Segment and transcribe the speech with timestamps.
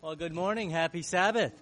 [0.00, 0.70] Well, good morning.
[0.70, 1.52] Happy Sabbath.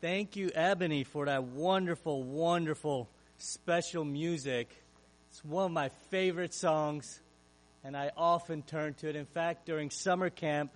[0.00, 4.74] Thank you, Ebony, for that wonderful, wonderful, special music.
[5.28, 7.20] It's one of my favorite songs,
[7.84, 9.16] and I often turn to it.
[9.16, 10.72] In fact, during summer camp,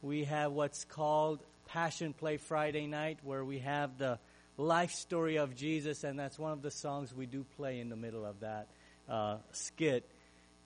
[0.00, 4.20] we have what's called Passion Play Friday night, where we have the
[4.56, 7.96] life story of Jesus, and that's one of the songs we do play in the
[7.96, 8.68] middle of that
[9.08, 10.08] uh, skit.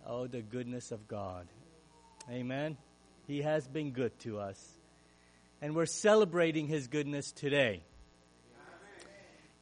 [0.07, 1.47] Oh, the goodness of God.
[2.31, 2.77] Amen.
[3.33, 4.63] He has been good to us.
[5.63, 7.83] And we're celebrating His goodness today.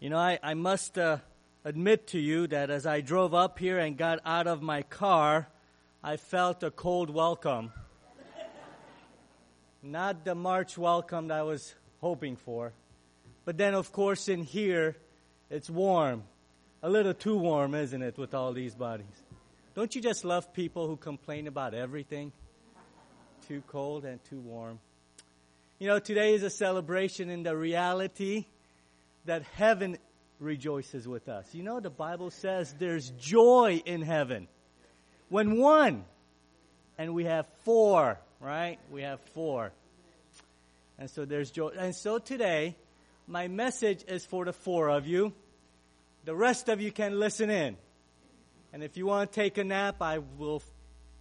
[0.00, 1.18] You know, I, I must uh,
[1.64, 5.46] admit to you that as I drove up here and got out of my car,
[6.02, 7.70] I felt a cold welcome.
[9.84, 12.72] Not the March welcome that I was hoping for.
[13.44, 14.96] But then, of course, in here,
[15.48, 16.24] it's warm.
[16.82, 19.22] A little too warm, isn't it, with all these bodies?
[19.76, 22.32] Don't you just love people who complain about everything?
[23.50, 24.78] Too cold and too warm.
[25.80, 28.46] You know, today is a celebration in the reality
[29.24, 29.98] that heaven
[30.38, 31.52] rejoices with us.
[31.52, 34.46] You know, the Bible says there's joy in heaven.
[35.30, 36.04] When one,
[36.96, 38.78] and we have four, right?
[38.88, 39.72] We have four.
[40.96, 41.70] And so there's joy.
[41.76, 42.76] And so today,
[43.26, 45.32] my message is for the four of you.
[46.24, 47.76] The rest of you can listen in.
[48.72, 50.62] And if you want to take a nap, I will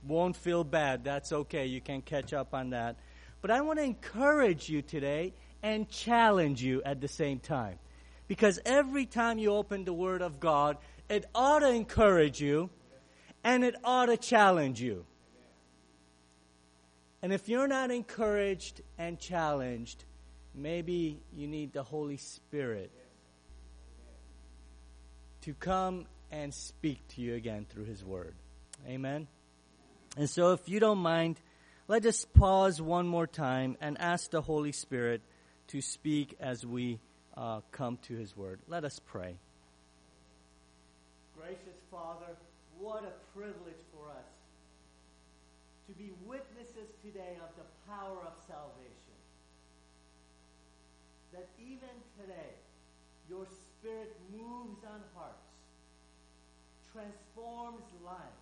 [0.03, 1.03] won't feel bad.
[1.03, 1.65] That's okay.
[1.65, 2.97] You can catch up on that.
[3.41, 5.33] But I want to encourage you today
[5.63, 7.79] and challenge you at the same time.
[8.27, 10.77] Because every time you open the Word of God,
[11.09, 12.69] it ought to encourage you
[13.43, 15.05] and it ought to challenge you.
[17.21, 20.05] And if you're not encouraged and challenged,
[20.53, 22.91] maybe you need the Holy Spirit
[25.41, 28.35] to come and speak to you again through His Word.
[28.87, 29.27] Amen.
[30.17, 31.39] And so, if you don't mind,
[31.87, 35.21] let us pause one more time and ask the Holy Spirit
[35.67, 36.99] to speak as we
[37.37, 38.59] uh, come to His Word.
[38.67, 39.37] Let us pray.
[41.37, 42.35] Gracious Father,
[42.77, 44.29] what a privilege for us
[45.87, 49.17] to be witnesses today of the power of salvation.
[51.33, 52.53] That even today,
[53.29, 55.47] your Spirit moves on hearts,
[56.91, 58.38] transforms lives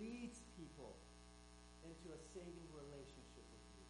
[0.00, 0.96] leads people
[1.84, 3.86] into a saving relationship with you.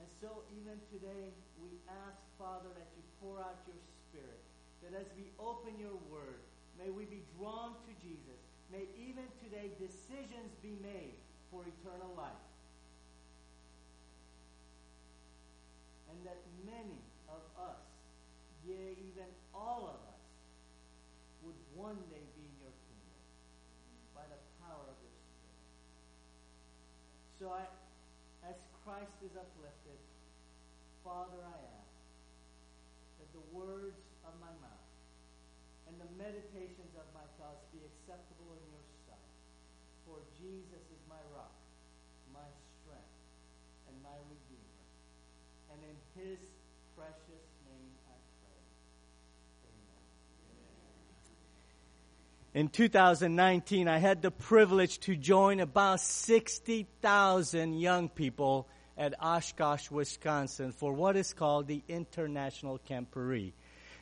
[0.00, 1.74] And so, even today, we
[2.06, 3.78] ask, Father, that you pour out your
[4.08, 4.40] Spirit,
[4.82, 6.40] that as we open your word,
[6.78, 8.40] may we be drawn to Jesus.
[8.72, 11.16] May even today decisions be made
[11.50, 12.44] for eternal life.
[16.12, 17.80] And that many of us,
[18.64, 20.24] yea, even all of us,
[21.44, 22.48] would one day be
[27.38, 27.62] So I,
[28.42, 30.02] as Christ is uplifted,
[31.06, 31.94] Father, I ask
[33.22, 34.90] that the words of my mouth
[35.86, 39.30] and the meditations of my thoughts be acceptable in your sight.
[40.02, 41.54] For Jesus is my rock,
[42.34, 42.50] my
[42.82, 43.22] strength,
[43.86, 44.82] and my redeemer.
[45.70, 46.42] And in his
[46.98, 47.46] precious
[52.58, 60.72] in 2019, I had the privilege to join about 60,000 young people at Oshkosh, Wisconsin
[60.72, 63.52] for what is called the International Camporee.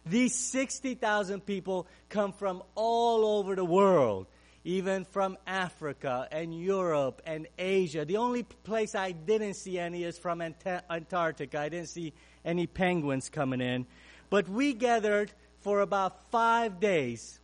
[0.07, 4.27] These 60,000 people come from all over the world,
[4.65, 8.07] even from Africa and Europe and Asia.
[8.07, 11.59] The only place I didn't see any is from Antarctica.
[11.61, 13.85] I didn't see any penguins coming in.
[14.31, 15.31] But we gathered
[15.61, 17.39] for about five days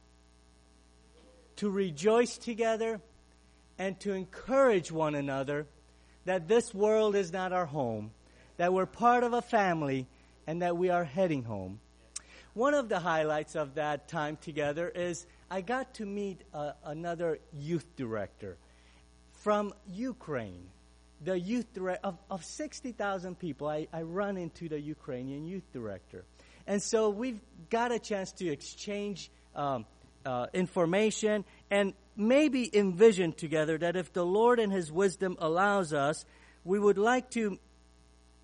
[1.56, 3.00] to rejoice together
[3.78, 5.66] and to encourage one another
[6.24, 8.12] that this world is not our home,
[8.56, 10.06] that we're part of a family,
[10.46, 11.80] and that we are heading home.
[12.54, 17.38] One of the highlights of that time together is I got to meet uh, another
[17.52, 18.56] youth director
[19.42, 20.66] from Ukraine.
[21.25, 26.25] The youth director of, of 60,000 people, I, I run into the Ukrainian youth director.
[26.66, 27.40] And so we've
[27.70, 29.87] got a chance to exchange um,
[30.24, 36.24] uh, information and maybe envision together that if the Lord in His wisdom allows us,
[36.64, 37.58] we would like to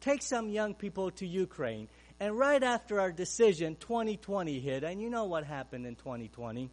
[0.00, 1.88] take some young people to Ukraine.
[2.20, 6.70] And right after our decision, 2020 hit, and you know what happened in 2020?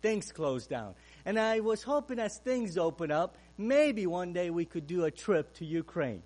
[0.00, 0.94] Things closed down.
[1.24, 5.10] And I was hoping as things open up, maybe one day we could do a
[5.12, 6.22] trip to Ukraine.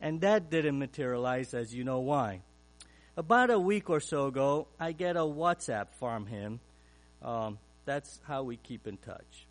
[0.00, 2.40] And that didn't materialize, as you know why.
[3.18, 6.60] About a week or so ago, I get a WhatsApp from him
[7.22, 9.46] um, that's how we keep in touch.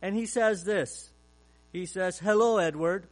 [0.00, 1.10] And he says this.
[1.72, 3.06] He says, Hello, Edward.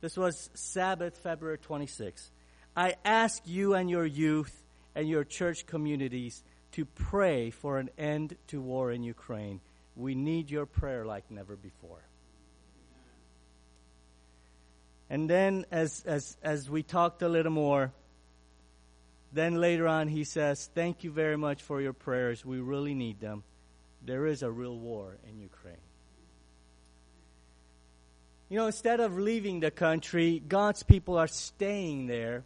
[0.00, 2.30] This was Sabbath, February 26.
[2.76, 4.62] I ask you and your youth
[4.94, 9.60] and your church communities to pray for an end to war in Ukraine.
[9.96, 12.02] We need your prayer like never before.
[15.10, 17.92] And then, as, as, as we talked a little more,
[19.32, 22.44] then later on he says, Thank you very much for your prayers.
[22.44, 23.42] We really need them.
[24.04, 25.76] There is a real war in Ukraine.
[28.48, 32.44] You know, instead of leaving the country, God's people are staying there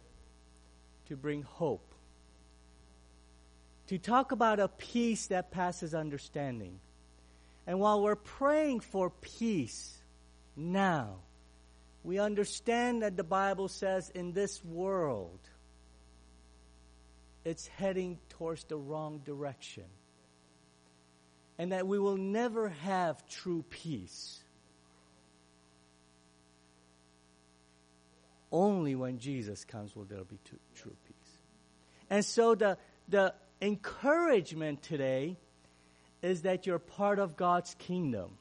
[1.07, 1.93] to bring hope.
[3.87, 6.79] To talk about a peace that passes understanding.
[7.65, 9.97] And while we're praying for peace
[10.57, 11.15] now,
[12.03, 15.39] we understand that the Bible says in this world,
[17.45, 19.85] it's heading towards the wrong direction.
[21.57, 24.41] And that we will never have true peace.
[28.51, 30.39] Only when Jesus comes will there be
[30.75, 31.37] true peace.
[32.09, 32.77] And so the,
[33.09, 35.37] the encouragement today
[36.21, 38.37] is that you're part of God's kingdom.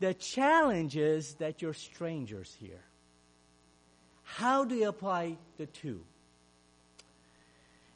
[0.00, 2.84] The challenge is that you're strangers here.
[4.22, 6.02] How do you apply the two?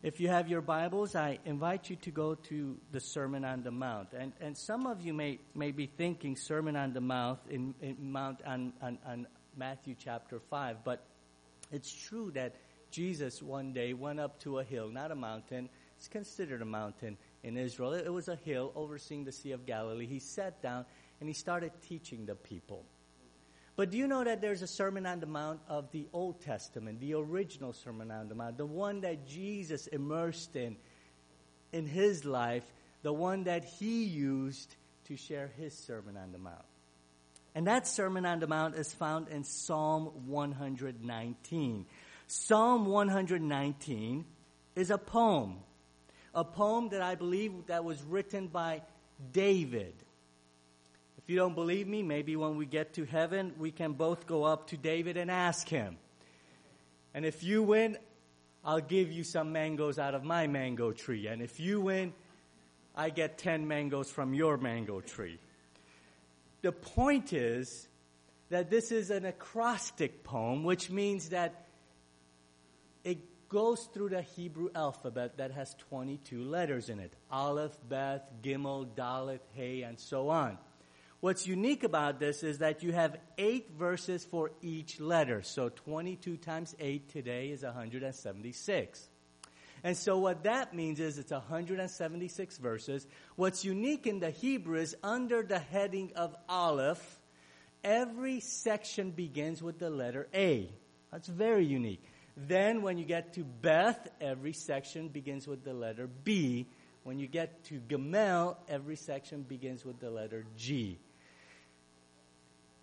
[0.03, 3.71] If you have your Bibles, I invite you to go to the Sermon on the
[3.71, 4.09] Mount.
[4.19, 8.11] And, and some of you may, may be thinking Sermon on the Mount in, in
[8.11, 11.07] Mount on, on, on Matthew chapter 5, but
[11.71, 12.57] it's true that
[12.91, 15.69] Jesus one day went up to a hill, not a mountain.
[15.99, 17.93] It's considered a mountain in Israel.
[17.93, 20.07] It was a hill overseeing the Sea of Galilee.
[20.07, 20.85] He sat down
[21.21, 22.85] and he started teaching the people.
[23.83, 27.01] But do you know that there's a Sermon on the Mount of the Old Testament,
[27.01, 30.77] the original Sermon on the Mount, the one that Jesus immersed in
[31.73, 32.63] in his life,
[33.03, 34.73] the one that he used
[35.07, 36.63] to share his Sermon on the Mount.
[37.57, 41.85] And that Sermon on the Mount is found in Psalm 119.
[42.29, 44.25] Psalm 119
[44.77, 45.57] is a poem,
[46.37, 48.83] a poem that I believe that was written by
[49.33, 49.95] David.
[51.25, 54.43] If you don't believe me, maybe when we get to heaven, we can both go
[54.43, 55.97] up to David and ask him.
[57.15, 57.97] And if you win,
[58.65, 61.29] I'll give you some mangoes out of my mango tree.
[61.29, 62.13] And if you win,
[62.97, 65.39] I get 10 mangoes from your mango tree.
[66.63, 67.89] The point is
[68.51, 71.67] that this is an acrostic poem, which means that
[73.05, 78.87] it goes through the Hebrew alphabet that has 22 letters in it Aleph, Beth, Gimel,
[78.95, 80.59] Dalet, Hey, and so on.
[81.23, 85.43] What's unique about this is that you have eight verses for each letter.
[85.43, 89.09] So 22 times 8 today is 176.
[89.85, 93.07] And so what that means is it's 176 verses.
[93.37, 97.21] What's unique in the Hebrew is under the heading of Aleph,
[97.85, 100.69] every section begins with the letter A.
[101.13, 102.03] That's very unique.
[102.37, 106.67] Then when you get to Beth, every section begins with the letter B.
[107.05, 110.99] When you get to Gimel, every section begins with the letter G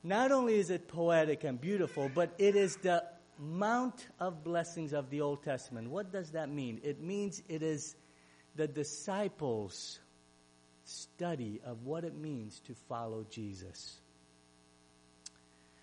[0.03, 3.03] not only is it poetic and beautiful, but it is the
[3.37, 5.89] mount of blessings of the Old Testament.
[5.89, 6.79] What does that mean?
[6.83, 7.95] It means it is
[8.55, 9.99] the disciples'
[10.83, 13.99] study of what it means to follow Jesus.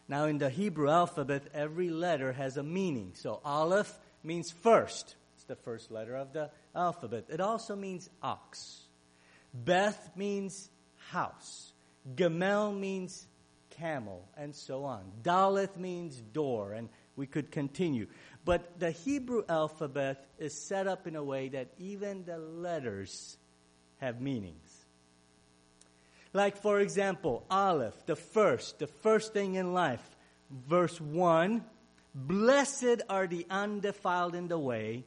[0.09, 3.13] Now, in the Hebrew alphabet, every letter has a meaning.
[3.15, 5.17] So, Aleph means first.
[5.35, 7.25] It's the first letter of the alphabet.
[7.29, 8.83] It also means ox.
[9.53, 10.71] Beth means
[11.11, 11.73] house.
[12.15, 13.27] Gimel means
[13.79, 15.11] camel, and so on.
[15.23, 18.07] Daleth means door, and we could continue.
[18.45, 23.37] But the Hebrew alphabet is set up in a way that even the letters
[23.99, 24.85] have meanings.
[26.33, 30.05] Like, for example, Aleph, the first, the first thing in life.
[30.51, 31.65] Verse 1
[32.15, 35.05] Blessed are the undefiled in the way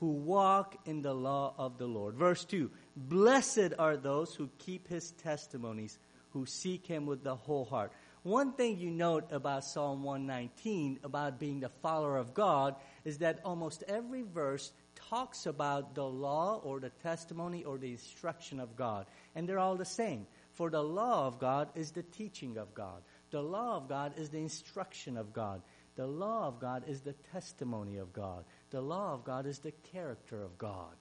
[0.00, 2.14] who walk in the law of the Lord.
[2.14, 5.98] Verse 2 Blessed are those who keep his testimonies,
[6.30, 7.92] who seek him with the whole heart.
[8.26, 13.38] One thing you note about Psalm 119, about being the follower of God, is that
[13.44, 19.06] almost every verse talks about the law or the testimony or the instruction of God.
[19.36, 20.26] And they're all the same.
[20.54, 23.00] For the law of God is the teaching of God.
[23.30, 25.62] The law of God is the instruction of God.
[25.94, 28.44] The law of God is the testimony of God.
[28.70, 30.96] The law of God is the character of God.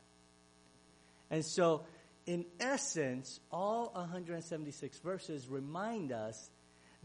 [1.32, 1.86] And so,
[2.28, 6.52] in essence, all 176 verses remind us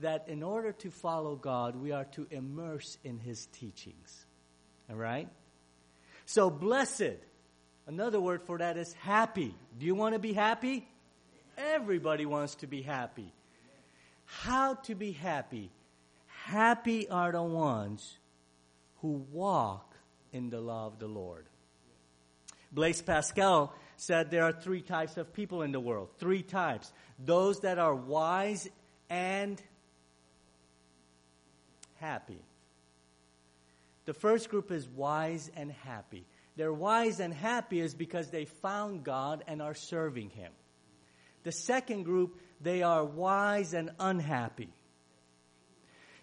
[0.00, 4.26] that in order to follow God, we are to immerse in His teachings.
[4.88, 5.28] All right?
[6.26, 7.18] So, blessed,
[7.86, 9.54] another word for that is happy.
[9.78, 10.86] Do you want to be happy?
[11.56, 13.32] Everybody wants to be happy.
[14.24, 15.70] how to be happy.
[16.44, 18.18] Happy are the ones
[19.02, 19.94] who walk
[20.32, 21.46] in the law of the Lord.
[22.72, 26.10] Blaise Pascal said there are three types of people in the world.
[26.18, 26.92] Three types.
[27.18, 28.68] Those that are wise
[29.08, 29.60] and
[32.00, 32.40] happy.
[34.06, 36.24] The first group is wise and happy.
[36.56, 40.52] They're wise and happy is because they found God and are serving Him.
[41.44, 44.68] The second group, they are wise and unhappy.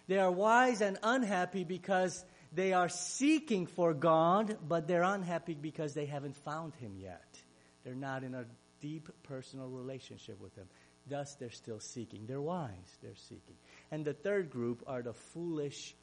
[0.06, 5.94] They are wise and unhappy because they are seeking for God, but they're unhappy because
[5.94, 7.40] they haven't found Him yet.
[7.84, 8.44] They're not in a
[8.80, 10.66] deep personal relationship with Him.
[11.08, 12.26] Thus, they're still seeking.
[12.26, 13.56] They're wise, they're seeking.
[13.90, 15.94] And the third group are the foolish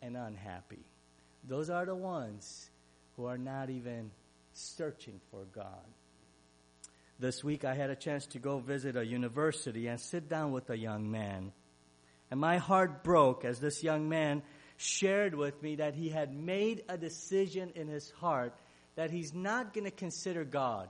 [0.00, 0.84] and unhappy.
[1.44, 2.70] Those are the ones
[3.16, 4.10] who are not even
[4.52, 5.84] searching for God.
[7.18, 10.68] This week I had a chance to go visit a university and sit down with
[10.70, 11.52] a young man.
[12.30, 14.42] And my heart broke as this young man
[14.76, 18.54] shared with me that he had made a decision in his heart
[18.96, 20.88] that he's not going to consider God.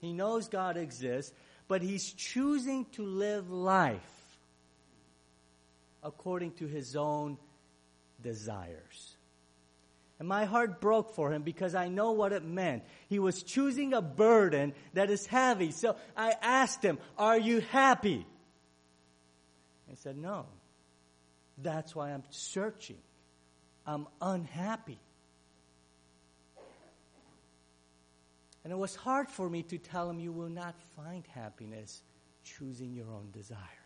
[0.00, 1.32] He knows God exists,
[1.68, 4.15] but he's choosing to live life
[6.06, 7.36] according to his own
[8.22, 9.16] desires.
[10.18, 12.84] And my heart broke for him because I know what it meant.
[13.08, 15.72] He was choosing a burden that is heavy.
[15.72, 18.24] So I asked him, Are you happy?
[19.88, 20.46] He said, No.
[21.58, 22.98] That's why I'm searching.
[23.86, 24.98] I'm unhappy.
[28.64, 32.02] And it was hard for me to tell him, You will not find happiness
[32.42, 33.85] choosing your own desires.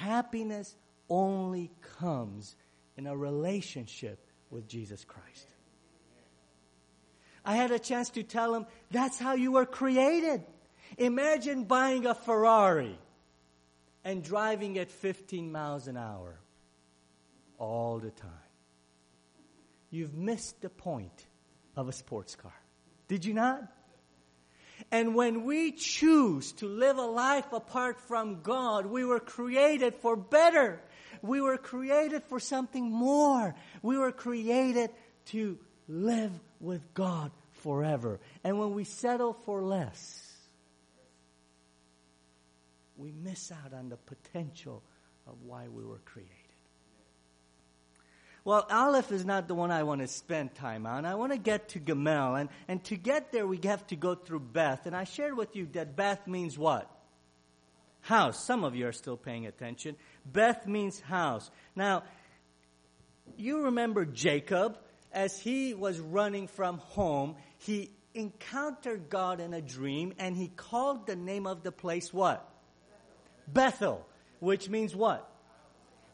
[0.00, 0.76] Happiness
[1.10, 2.56] only comes
[2.96, 5.46] in a relationship with Jesus Christ.
[7.44, 10.42] I had a chance to tell him that's how you were created.
[10.96, 12.98] Imagine buying a Ferrari
[14.02, 16.40] and driving at 15 miles an hour
[17.58, 18.30] all the time.
[19.90, 21.26] You've missed the point
[21.76, 22.54] of a sports car.
[23.06, 23.70] Did you not?
[24.90, 30.16] And when we choose to live a life apart from God, we were created for
[30.16, 30.80] better.
[31.22, 33.54] We were created for something more.
[33.82, 34.90] We were created
[35.26, 35.58] to
[35.88, 38.20] live with God forever.
[38.42, 40.26] And when we settle for less,
[42.96, 44.82] we miss out on the potential
[45.26, 46.34] of why we were created.
[48.44, 51.04] Well, Aleph is not the one I want to spend time on.
[51.04, 52.36] I want to get to Gamel.
[52.36, 54.86] And, and to get there, we have to go through Beth.
[54.86, 56.90] And I shared with you that Beth means what?
[58.00, 58.42] House.
[58.42, 59.96] Some of you are still paying attention.
[60.24, 61.50] Beth means house.
[61.76, 62.04] Now,
[63.36, 64.78] you remember Jacob,
[65.12, 71.06] as he was running from home, he encountered God in a dream and he called
[71.06, 72.46] the name of the place what?
[73.46, 74.06] Bethel,
[74.38, 75.30] which means what?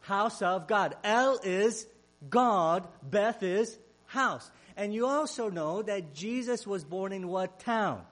[0.00, 0.96] House of God.
[1.04, 1.86] El is
[2.28, 4.50] God, Beth is house.
[4.76, 8.02] And you also know that Jesus was born in what town?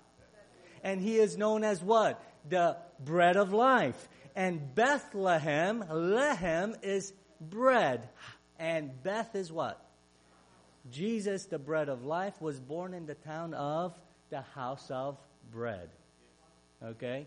[0.82, 2.22] And he is known as what?
[2.48, 4.08] The bread of life.
[4.36, 8.08] And Bethlehem, Lehem is bread.
[8.58, 9.80] And Beth is what?
[10.90, 13.98] Jesus, the bread of life, was born in the town of
[14.30, 15.18] the house of
[15.50, 15.88] bread.
[16.82, 17.26] Okay?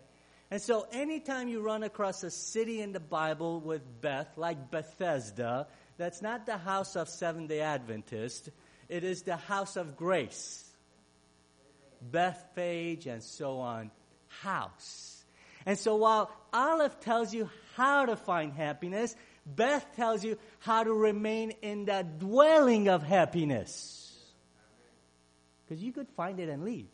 [0.50, 5.66] And so anytime you run across a city in the Bible with Beth, like Bethesda,
[5.98, 8.48] that's not the house of Seventh day Adventist,
[8.88, 10.64] it is the house of grace.
[12.00, 13.90] Bethphage and so on.
[14.28, 15.24] House.
[15.66, 19.14] And so while Aleph tells you how to find happiness,
[19.44, 24.16] Beth tells you how to remain in that dwelling of happiness.
[25.64, 26.88] Because you could find it and leave.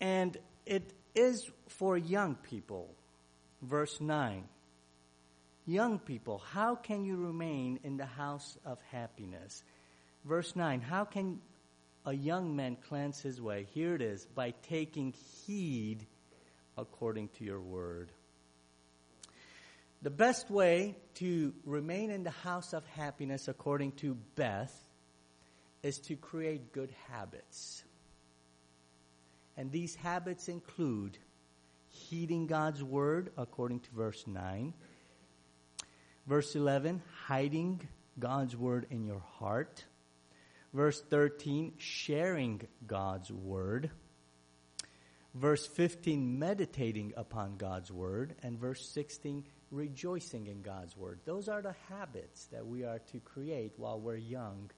[0.00, 2.88] And it is for young people.
[3.62, 4.44] Verse 9.
[5.66, 9.64] Young people, how can you remain in the house of happiness?
[10.24, 10.80] Verse 9.
[10.80, 11.40] How can
[12.04, 13.66] a young man cleanse his way?
[13.74, 15.12] Here it is by taking
[15.44, 16.06] heed
[16.78, 18.12] according to your word.
[20.02, 24.72] The best way to remain in the house of happiness, according to Beth,
[25.82, 27.82] is to create good habits.
[29.56, 31.18] And these habits include
[31.88, 34.74] heeding God's word, according to verse 9.
[36.26, 37.86] Verse 11, hiding
[38.18, 39.84] God's word in your heart.
[40.72, 43.90] Verse 13, sharing God's word
[45.36, 51.20] verse 15, meditating upon God's word, and verse 16, rejoicing in God's word.
[51.24, 54.70] Those are the habits that we are to create while we're young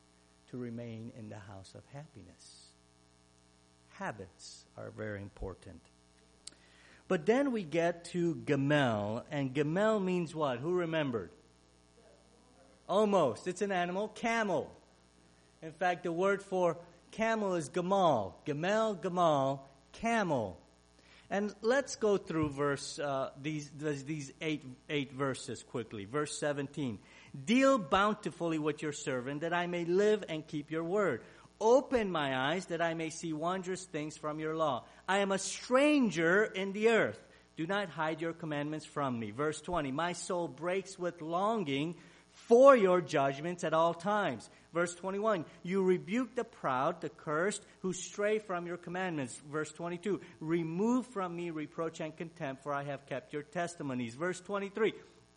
[0.50, 2.72] to remain in the house of happiness.
[3.88, 5.80] Habits are very important.
[7.08, 10.58] But then we get to Gamel, and Gamel means what?
[10.58, 11.30] Who remembered?
[12.86, 13.48] Almost.
[13.48, 14.70] It's an animal, camel.
[15.62, 16.76] In fact, the word for
[17.10, 18.34] camel is gamal.
[18.44, 19.60] Gamel, gamal,
[19.92, 20.58] camel.
[21.30, 26.06] And let's go through verse uh, these these eight eight verses quickly.
[26.06, 26.98] Verse seventeen:
[27.44, 31.20] Deal bountifully with your servant, that I may live and keep your word.
[31.60, 34.84] Open my eyes, that I may see wondrous things from your law.
[35.08, 37.20] I am a stranger in the earth.
[37.56, 39.32] Do not hide your commandments from me.
[39.32, 41.96] Verse twenty: My soul breaks with longing
[42.46, 44.48] for your judgments at all times.
[44.72, 49.40] Verse 21, you rebuke the proud, the cursed, who stray from your commandments.
[49.50, 54.14] Verse 22, remove from me reproach and contempt, for I have kept your testimonies.
[54.14, 54.92] Verse 23,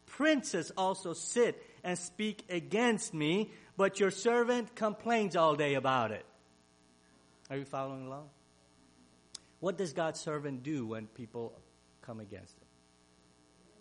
[0.05, 6.25] princes also sit and speak against me, but your servant complains all day about it.
[7.49, 8.29] Are you following along?
[9.59, 11.53] What does God's servant do when people
[12.01, 12.67] come against him?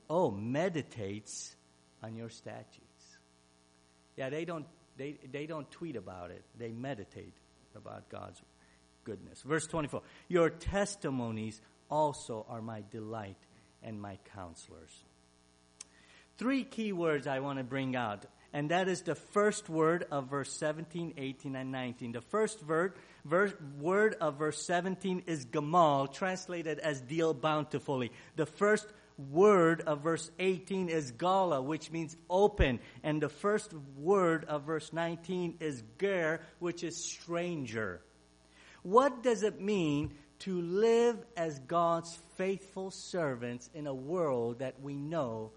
[0.09, 1.54] Oh, meditates
[2.02, 2.85] on your statutes.
[4.16, 4.66] Yeah, they don't
[4.97, 6.45] they, they don't tweet about it.
[6.59, 7.33] They meditate
[7.75, 8.42] about God's
[9.04, 9.40] goodness.
[9.40, 10.02] Verse 24.
[10.28, 13.38] Your testimonies also are my delight
[13.83, 15.04] and my counselors.
[16.40, 20.30] Three key words I want to bring out, and that is the first word of
[20.30, 22.12] verse 17, 18, and 19.
[22.12, 22.94] The first word,
[23.26, 28.11] verse, word of verse 17 is gamal, translated as deal bountifully.
[28.37, 28.87] The first
[29.18, 32.80] word of verse 18 is gala, which means open.
[33.02, 38.00] And the first word of verse 19 is ger, which is stranger.
[38.82, 44.94] What does it mean to live as God's faithful servants in a world that we
[44.94, 45.52] know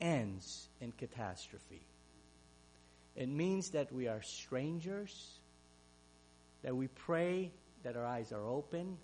[0.00, 1.86] ends in catastrophe?
[3.14, 5.38] It means that we are strangers,
[6.62, 7.50] that we pray
[7.82, 8.98] that our eyes are open,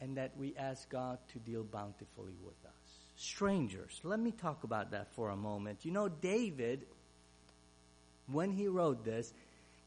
[0.00, 2.72] and that we ask God to deal bountifully with us.
[3.16, 4.00] Strangers.
[4.02, 5.84] Let me talk about that for a moment.
[5.84, 6.86] You know, David,
[8.26, 9.32] when he wrote this,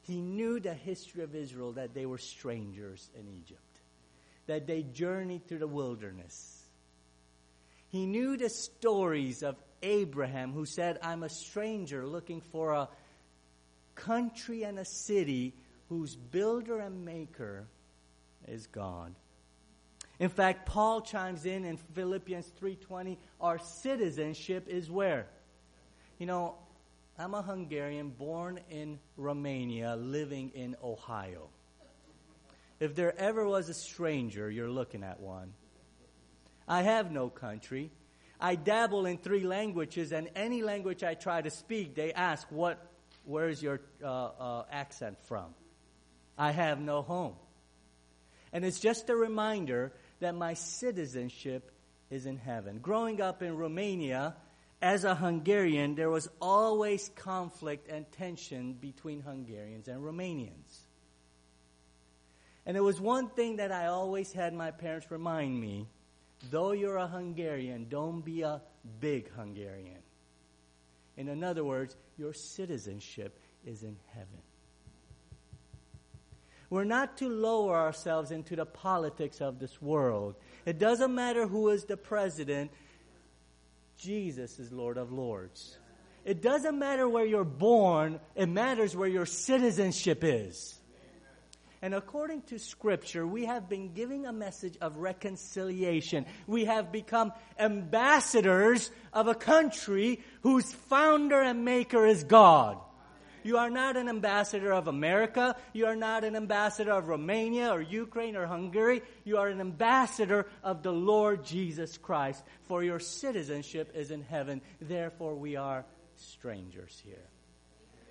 [0.01, 3.61] he knew the history of Israel that they were strangers in Egypt,
[4.47, 6.54] that they journeyed through the wilderness.
[7.95, 12.89] He knew the stories of Abraham, who said, I'm a stranger looking for a
[13.95, 15.53] country and a city
[15.87, 17.67] whose builder and maker
[18.49, 19.15] is God.
[20.19, 25.27] In fact, Paul chimes in in Philippians 3:20, our citizenship is where?
[26.17, 26.55] You know,
[27.17, 31.47] I'm a Hungarian born in Romania, living in Ohio.
[32.81, 35.53] If there ever was a stranger, you're looking at one.
[36.67, 37.91] I have no country.
[38.39, 42.85] I dabble in three languages, and any language I try to speak, they ask, "What?
[43.23, 45.53] Where is your uh, uh, accent from?"
[46.37, 47.35] I have no home,
[48.51, 51.71] and it's just a reminder that my citizenship
[52.09, 52.79] is in heaven.
[52.79, 54.35] Growing up in Romania,
[54.81, 60.85] as a Hungarian, there was always conflict and tension between Hungarians and Romanians.
[62.65, 65.87] And it was one thing that I always had my parents remind me
[66.49, 68.61] though you're a Hungarian, don't be a
[68.99, 70.03] big Hungarian.
[71.17, 74.41] In other words, your citizenship is in heaven.
[76.69, 80.35] We're not to lower ourselves into the politics of this world.
[80.65, 82.71] It doesn't matter who is the president,
[83.97, 85.77] Jesus is Lord of Lords.
[86.25, 90.79] It doesn't matter where you're born, it matters where your citizenship is.
[91.85, 96.25] And according to Scripture, we have been giving a message of reconciliation.
[96.47, 102.79] We have become ambassadors of a country whose founder and maker is God.
[103.43, 105.55] You are not an ambassador of America.
[105.73, 109.03] You are not an ambassador of Romania or Ukraine or Hungary.
[109.23, 112.43] You are an ambassador of the Lord Jesus Christ.
[112.63, 114.63] For your citizenship is in heaven.
[114.81, 117.29] Therefore, we are strangers here.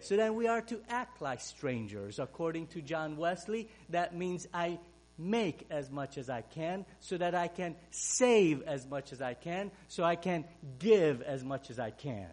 [0.05, 2.19] So then we are to act like strangers.
[2.19, 4.79] According to John Wesley, that means I
[5.17, 9.33] make as much as I can so that I can save as much as I
[9.33, 10.45] can, so I can
[10.79, 12.29] give as much as I can.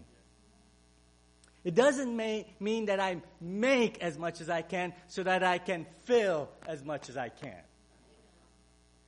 [1.64, 5.58] It doesn't may, mean that I make as much as I can so that I
[5.58, 7.62] can fill as much as I can.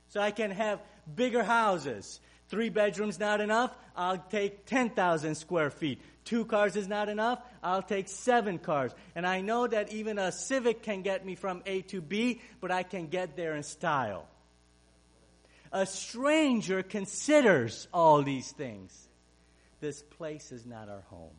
[0.08, 0.80] So I can have
[1.14, 2.20] bigger houses.
[2.48, 6.00] Three bedrooms not enough, I'll take 10,000 square feet.
[6.24, 8.92] Two cars is not enough, I'll take seven cars.
[9.14, 12.70] And I know that even a Civic can get me from A to B, but
[12.70, 14.26] I can get there in style.
[15.70, 19.08] A stranger considers all these things.
[19.80, 21.34] This place is not our home.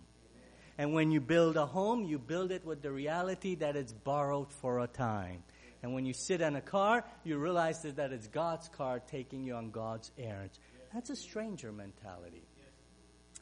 [0.77, 4.51] And when you build a home, you build it with the reality that it's borrowed
[4.51, 5.43] for a time.
[5.81, 9.55] And when you sit in a car, you realize that it's God's car taking you
[9.55, 10.59] on God's errands.
[10.93, 12.43] That's a stranger mentality.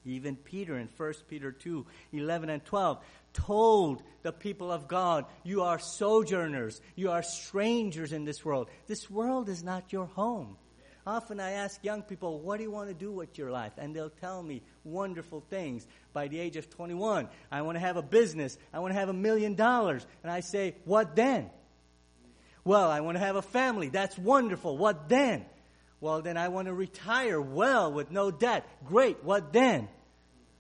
[0.06, 5.64] Even Peter in 1 Peter 2 11 and 12 told the people of God, You
[5.64, 8.70] are sojourners, you are strangers in this world.
[8.88, 10.58] This world is not your home.
[11.06, 13.74] Often I ask young people, What do you want to do with your life?
[13.78, 15.88] And they'll tell me wonderful things.
[16.14, 19.10] By the age of 21, I want to have a business, I want to have
[19.10, 20.06] a million dollars.
[20.22, 21.50] And I say, What then?
[22.66, 23.90] Well, I want to have a family.
[23.90, 24.78] That's wonderful.
[24.78, 25.46] What then?
[26.04, 28.68] Well, then I want to retire well with no debt.
[28.84, 29.24] Great.
[29.24, 29.88] What then?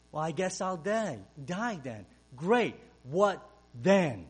[0.09, 1.19] Well, I guess I'll die.
[1.45, 2.05] Die then.
[2.37, 2.75] Great.
[3.03, 4.25] What then?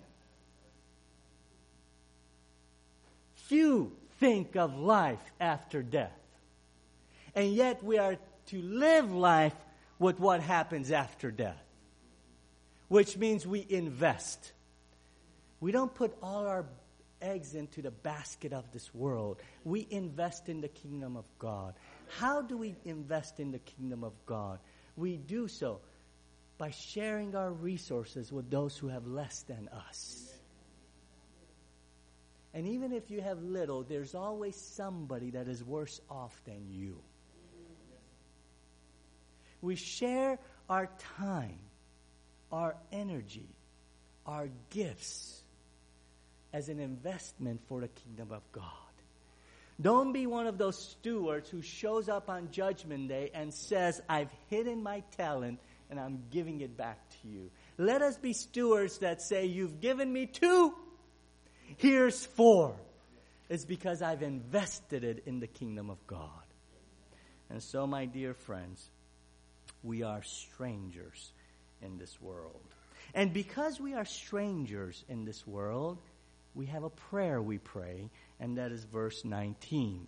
[3.36, 6.18] Few think of life after death.
[7.36, 9.54] And yet we are to live life
[10.00, 11.64] with what happens after death.
[12.88, 14.52] Which means we invest.
[15.60, 16.66] We don't put all our
[17.24, 19.42] eggs into the basket of this world.
[19.64, 21.74] We invest in the kingdom of God.
[22.20, 24.60] How do we invest in the kingdom of God?
[24.96, 25.80] We do so
[26.58, 30.30] by sharing our resources with those who have less than us.
[32.54, 37.00] And even if you have little, there's always somebody that is worse off than you.
[39.62, 40.38] We share
[40.70, 41.60] our time,
[42.52, 43.50] our energy,
[44.26, 45.43] our gifts
[46.54, 48.64] as an investment for the kingdom of God.
[49.82, 54.30] Don't be one of those stewards who shows up on judgment day and says, I've
[54.50, 57.50] hidden my talent and I'm giving it back to you.
[57.78, 60.74] Let us be stewards that say, You've given me two,
[61.78, 62.76] here's four.
[63.50, 66.30] It's because I've invested it in the kingdom of God.
[67.50, 68.90] And so, my dear friends,
[69.84, 71.32] we are strangers
[71.82, 72.62] in this world.
[73.14, 76.00] And because we are strangers in this world,
[76.56, 80.08] we have a prayer we pray, and that is verse 19.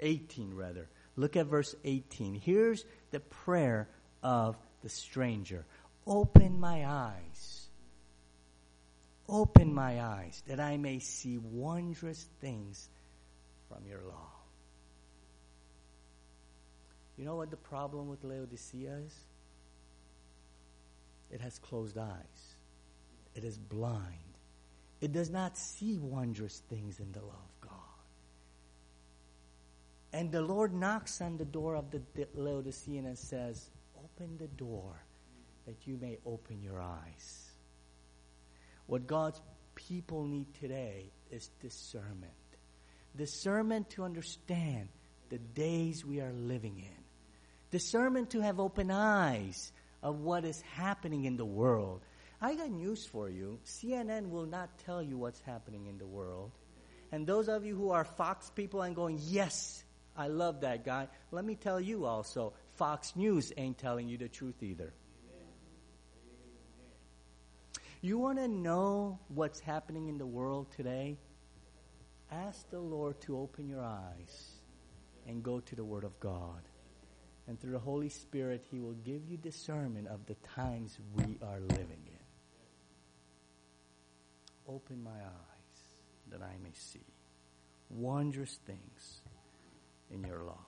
[0.00, 0.88] 18, rather.
[1.16, 2.34] Look at verse 18.
[2.34, 3.88] Here's the prayer
[4.22, 5.64] of the stranger
[6.06, 7.68] Open my eyes.
[9.28, 12.88] Open my eyes that I may see wondrous things
[13.68, 14.32] from your law.
[17.16, 19.14] You know what the problem with Laodicea is?
[21.30, 22.56] It has closed eyes,
[23.36, 24.29] it is blind
[25.00, 27.70] it does not see wondrous things in the law of God.
[30.12, 32.02] And the Lord knocks on the door of the
[32.34, 35.00] Laodicean and says, Open the door
[35.66, 37.50] that you may open your eyes.
[38.86, 39.40] What God's
[39.74, 42.32] people need today is discernment.
[43.16, 44.88] Discernment to understand
[45.30, 47.04] the days we are living in.
[47.70, 52.00] Discernment to have open eyes of what is happening in the world
[52.40, 53.58] I got news for you.
[53.66, 56.52] CNN will not tell you what's happening in the world.
[57.12, 59.84] And those of you who are Fox people and going, yes,
[60.16, 61.08] I love that guy.
[61.32, 64.92] Let me tell you also, Fox News ain't telling you the truth either.
[68.00, 71.18] You want to know what's happening in the world today?
[72.32, 74.52] Ask the Lord to open your eyes
[75.26, 76.62] and go to the Word of God.
[77.46, 81.60] And through the Holy Spirit, He will give you discernment of the times we are
[81.60, 82.09] living in.
[84.72, 85.80] Open my eyes
[86.30, 87.04] that I may see
[87.88, 89.22] wondrous things
[90.12, 90.64] in your law.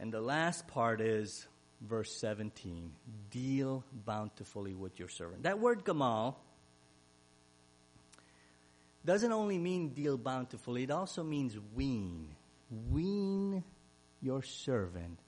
[0.00, 1.46] And the last part is
[1.82, 2.90] verse 17
[3.30, 5.42] deal bountifully with your servant.
[5.42, 6.36] That word gamal
[9.04, 12.34] doesn't only mean deal bountifully, it also means wean.
[12.90, 13.62] Wean
[14.22, 15.18] your servant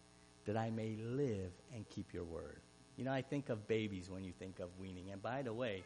[0.46, 2.60] that I may live and keep your word.
[2.96, 5.10] You know, I think of babies when you think of weaning.
[5.10, 5.84] And by the way,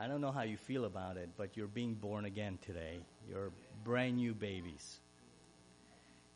[0.00, 3.00] I don't know how you feel about it, but you're being born again today.
[3.28, 3.52] You're
[3.84, 4.98] brand new babies.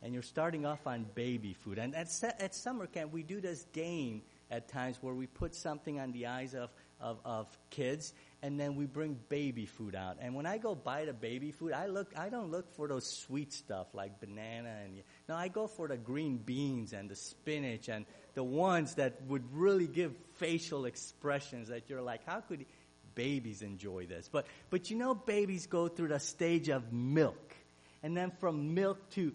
[0.02, 1.78] And you're starting off on baby food.
[1.78, 2.08] And at,
[2.40, 6.26] at summer camp, we do this game at times where we put something on the
[6.26, 6.68] eyes of,
[7.00, 10.18] of, of kids and then we bring baby food out.
[10.20, 13.06] And when I go buy the baby food, I look I don't look for those
[13.06, 17.88] sweet stuff like banana and no, I go for the green beans and the spinach
[17.88, 22.66] and the ones that would really give facial expressions that you're like, how could
[23.14, 24.28] babies enjoy this.
[24.30, 27.54] But, but you know, babies go through the stage of milk.
[28.02, 29.32] And then from milk to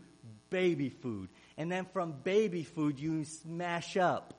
[0.50, 1.30] baby food.
[1.58, 4.34] And then from baby food, you smash up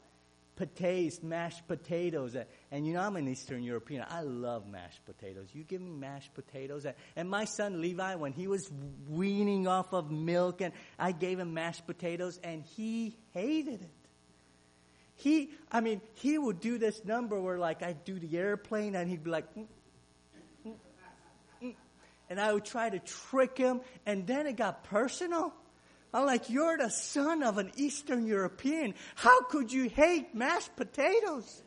[0.57, 2.37] potatoes, mashed potatoes.
[2.71, 4.05] And you know, I'm an Eastern European.
[4.09, 5.49] I love mashed potatoes.
[5.53, 6.87] You give me mashed potatoes.
[7.17, 8.71] And my son Levi, when he was
[9.09, 14.00] weaning off of milk, and I gave him mashed potatoes, and he hated it
[15.21, 19.09] he, I mean, he would do this number where like I'd do the airplane and
[19.09, 19.67] he'd be like, mm,
[20.67, 20.75] mm,
[21.63, 21.75] mm,
[22.31, 25.53] and I would try to trick him, and then it got personal.
[26.13, 28.95] I'm like, you're the son of an Eastern European.
[29.15, 31.63] How could you hate mashed potatoes?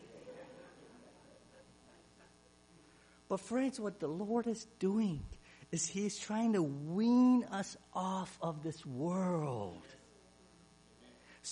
[3.30, 5.24] But, friends, what the Lord is doing
[5.72, 9.86] is He's trying to wean us off of this world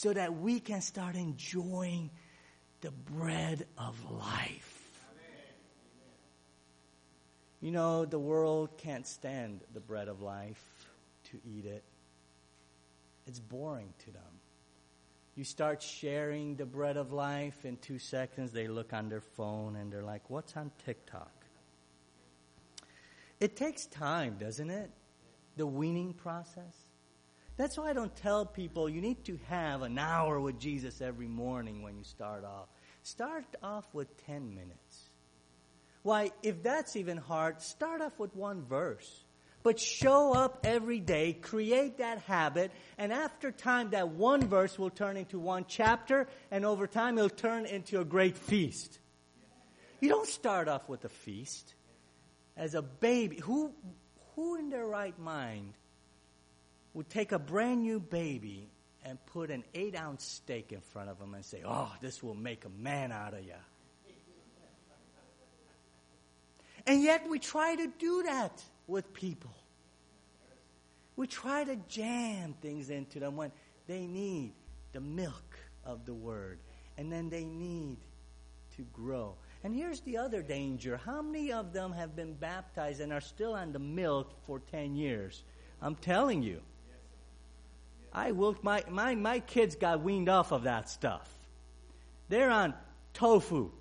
[0.01, 2.09] so that we can start enjoying
[2.81, 4.99] the bread of life.
[7.61, 10.89] You know, the world can't stand the bread of life
[11.25, 11.83] to eat it.
[13.27, 14.23] It's boring to them.
[15.35, 19.75] You start sharing the bread of life in two seconds, they look on their phone
[19.75, 21.31] and they're like, What's on TikTok?
[23.39, 24.89] It takes time, doesn't it?
[25.57, 26.90] The weaning process.
[27.61, 31.27] That's why I don't tell people you need to have an hour with Jesus every
[31.27, 32.69] morning when you start off.
[33.03, 35.11] Start off with 10 minutes.
[36.01, 39.25] Why, if that's even hard, start off with one verse.
[39.61, 44.89] But show up every day, create that habit, and after time, that one verse will
[44.89, 48.97] turn into one chapter, and over time, it'll turn into a great feast.
[49.99, 51.75] You don't start off with a feast
[52.57, 53.37] as a baby.
[53.43, 53.71] Who,
[54.35, 55.75] who in their right mind
[56.93, 58.69] would take a brand new baby
[59.03, 62.35] and put an eight ounce steak in front of him and say, Oh, this will
[62.35, 63.53] make a man out of you?
[66.87, 69.51] And yet we try to do that with people.
[71.15, 73.51] We try to jam things into them when
[73.87, 74.53] they need
[74.93, 76.59] the milk of the word.
[76.97, 77.97] And then they need
[78.77, 79.35] to grow.
[79.63, 80.97] And here's the other danger.
[80.97, 84.95] How many of them have been baptized and are still on the milk for 10
[84.95, 85.43] years?
[85.81, 86.61] I'm telling you.
[88.13, 91.29] I will, my, my, my kids got weaned off of that stuff.
[92.29, 92.73] They're on
[93.13, 93.71] tofu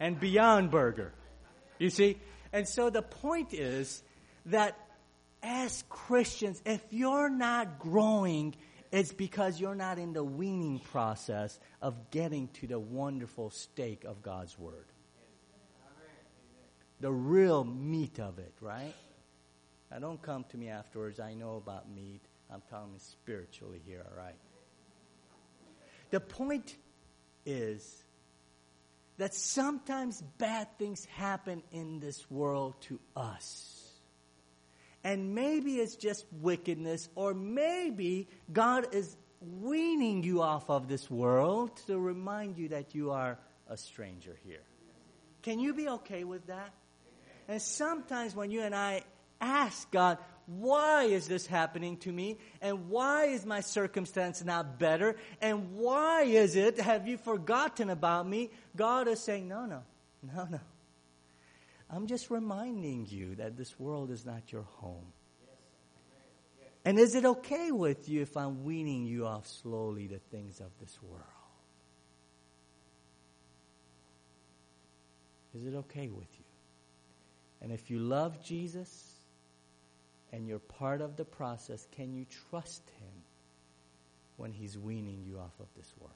[0.00, 1.12] and Beyond Burger.
[1.78, 2.18] You see?
[2.52, 4.02] And so the point is
[4.46, 4.78] that
[5.42, 8.54] as Christians, if you're not growing
[8.90, 14.22] it's because you're not in the weaning process of getting to the wonderful steak of
[14.22, 14.86] God's Word.
[17.00, 18.94] The real meat of it, right?
[19.90, 21.20] Now, don't come to me afterwards.
[21.20, 22.22] I know about meat.
[22.52, 24.36] I'm talking spiritually here, all right?
[26.10, 26.76] The point
[27.44, 28.04] is
[29.18, 33.74] that sometimes bad things happen in this world to us.
[35.04, 41.76] And maybe it's just wickedness, or maybe God is weaning you off of this world
[41.86, 44.62] to remind you that you are a stranger here.
[45.42, 46.72] Can you be okay with that?
[47.46, 49.02] And sometimes when you and I
[49.40, 52.38] ask God, why is this happening to me?
[52.62, 55.16] And why is my circumstance not better?
[55.42, 58.50] And why is it, have you forgotten about me?
[58.74, 59.82] God is saying, no, no,
[60.22, 60.60] no, no.
[61.90, 65.12] I'm just reminding you that this world is not your home.
[66.82, 70.70] And is it okay with you if I'm weaning you off slowly the things of
[70.80, 71.24] this world?
[75.54, 76.44] Is it okay with you?
[77.60, 79.17] And if you love Jesus
[80.32, 83.22] and you're part of the process, can you trust Him
[84.36, 86.12] when He's weaning you off of this world?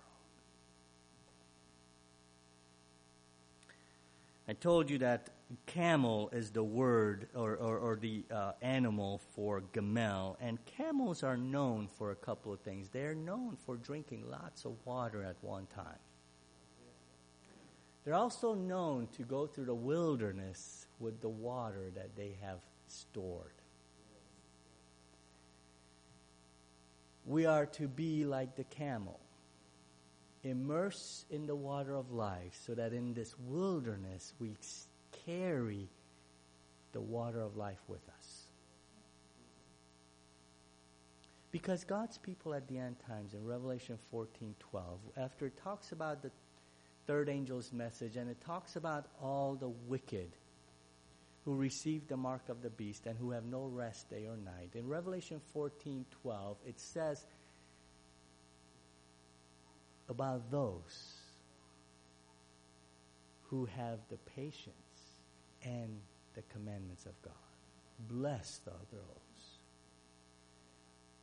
[4.48, 5.30] I told you that
[5.66, 11.36] camel is the word or, or, or the uh, animal for gamel, and camels are
[11.36, 12.88] known for a couple of things.
[12.88, 15.98] They're known for drinking lots of water at one time.
[18.04, 23.61] They're also known to go through the wilderness with the water that they have stored.
[27.24, 29.20] We are to be like the camel
[30.42, 34.56] immersed in the water of life so that in this wilderness we
[35.24, 35.88] carry
[36.92, 38.42] the water of life with us.
[41.52, 46.30] Because God's people at the end times in Revelation 14:12 after it talks about the
[47.06, 50.30] third angel's message and it talks about all the wicked
[51.44, 54.70] who receive the mark of the beast and who have no rest day or night.
[54.74, 57.26] In Revelation 14:12 it says
[60.08, 61.18] about those
[63.48, 65.16] who have the patience
[65.64, 66.00] and
[66.34, 67.34] the commandments of God.
[68.08, 69.58] Blessed are those.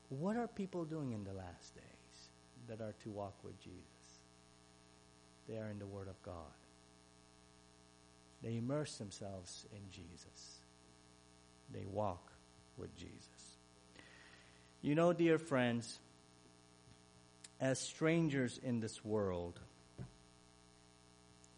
[0.09, 2.29] What are people doing in the last days
[2.67, 4.21] that are to walk with Jesus?
[5.47, 6.58] They are in the Word of God.
[8.41, 10.59] They immerse themselves in Jesus.
[11.71, 12.31] They walk
[12.77, 13.57] with Jesus.
[14.81, 15.99] You know, dear friends,
[17.59, 19.59] as strangers in this world,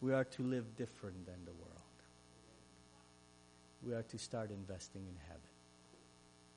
[0.01, 1.71] we are to live different than the world.
[3.83, 5.41] We are to start investing in heaven.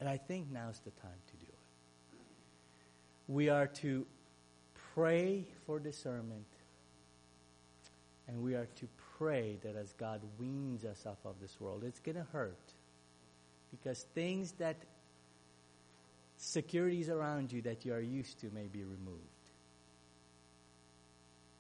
[0.01, 2.21] And I think now's the time to do it.
[3.29, 4.07] We are to
[4.95, 6.47] pray for discernment.
[8.27, 12.01] And we are to pray that as God weans us off of this world, it's
[12.01, 12.73] going to hurt.
[13.71, 14.77] Because things that
[16.37, 19.21] securities around you that you are used to may be removed.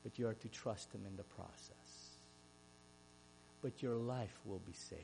[0.03, 2.19] But you are to trust Him in the process.
[3.63, 5.03] But your life will be saved.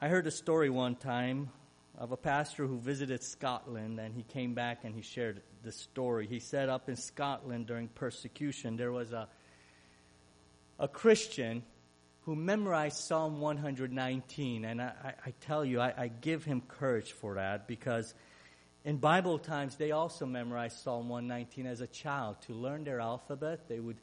[0.00, 1.50] I heard a story one time
[1.98, 6.26] of a pastor who visited Scotland and he came back and he shared the story.
[6.26, 9.28] He said up in Scotland during persecution there was a
[10.80, 11.62] a Christian
[12.22, 14.64] who memorized Psalm 119.
[14.64, 18.14] And I, I tell you, I, I, give him courage for that because
[18.84, 22.36] in Bible times, they also memorized Psalm 119 as a child.
[22.46, 23.98] To learn their alphabet, they would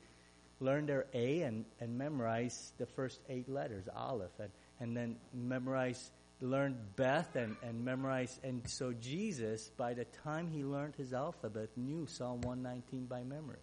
[0.59, 6.11] learn their A and, and memorize the first eight letters, Aleph, and, and then memorize,
[6.41, 8.39] learn Beth and, and memorize.
[8.43, 13.57] And so Jesus, by the time he learned his alphabet, knew Psalm 119 by memory.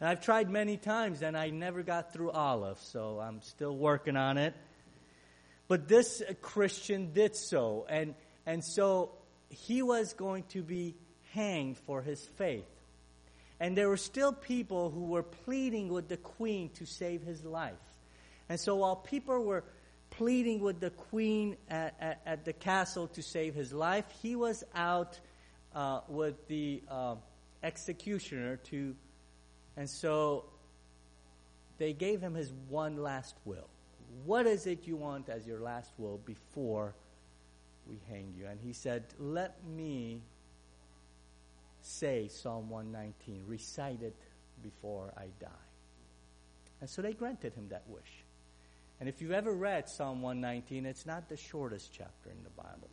[0.00, 4.16] And I've tried many times and I never got through Aleph, so I'm still working
[4.16, 4.54] on it.
[5.66, 7.86] But this Christian did so.
[7.88, 8.14] And,
[8.46, 9.10] and so
[9.48, 10.94] he was going to be
[11.32, 12.64] hanged for his faith.
[13.60, 17.74] And there were still people who were pleading with the queen to save his life.
[18.48, 19.64] And so while people were
[20.10, 24.62] pleading with the queen at, at, at the castle to save his life, he was
[24.74, 25.18] out
[25.74, 27.16] uh, with the uh,
[27.62, 28.94] executioner to
[29.78, 30.44] and so
[31.78, 33.68] they gave him his one last will.
[34.26, 36.94] What is it you want as your last will before
[37.88, 38.46] we hang you?
[38.46, 40.20] And he said, Let me
[41.80, 44.16] say Psalm 119, recite it
[44.64, 45.48] before I die.
[46.80, 48.24] And so they granted him that wish.
[48.98, 52.90] And if you've ever read Psalm 119, it's not the shortest chapter in the Bible.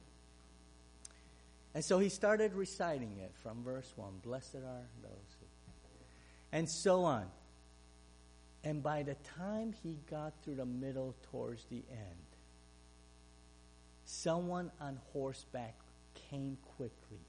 [1.73, 5.34] And so he started reciting it from verse 1 Blessed are those
[6.51, 7.25] and so on.
[8.63, 12.25] And by the time he got through the middle towards the end,
[14.05, 15.75] someone on horseback
[16.29, 17.21] came quickly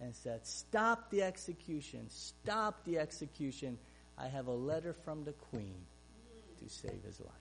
[0.00, 3.78] and said, Stop the execution, stop the execution.
[4.16, 5.76] I have a letter from the queen
[6.62, 7.32] to save his life.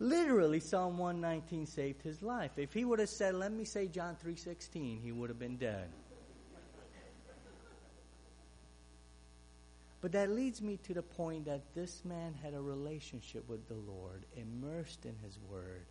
[0.00, 2.50] Literally, Psalm 119 saved his life.
[2.56, 5.88] If he would have said, Let me say John 3.16, he would have been dead.
[10.04, 13.74] But that leads me to the point that this man had a relationship with the
[13.90, 15.86] Lord, immersed in his word.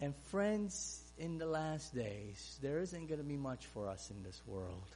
[0.00, 4.22] And friends, in the last days, there isn't going to be much for us in
[4.22, 4.88] this world.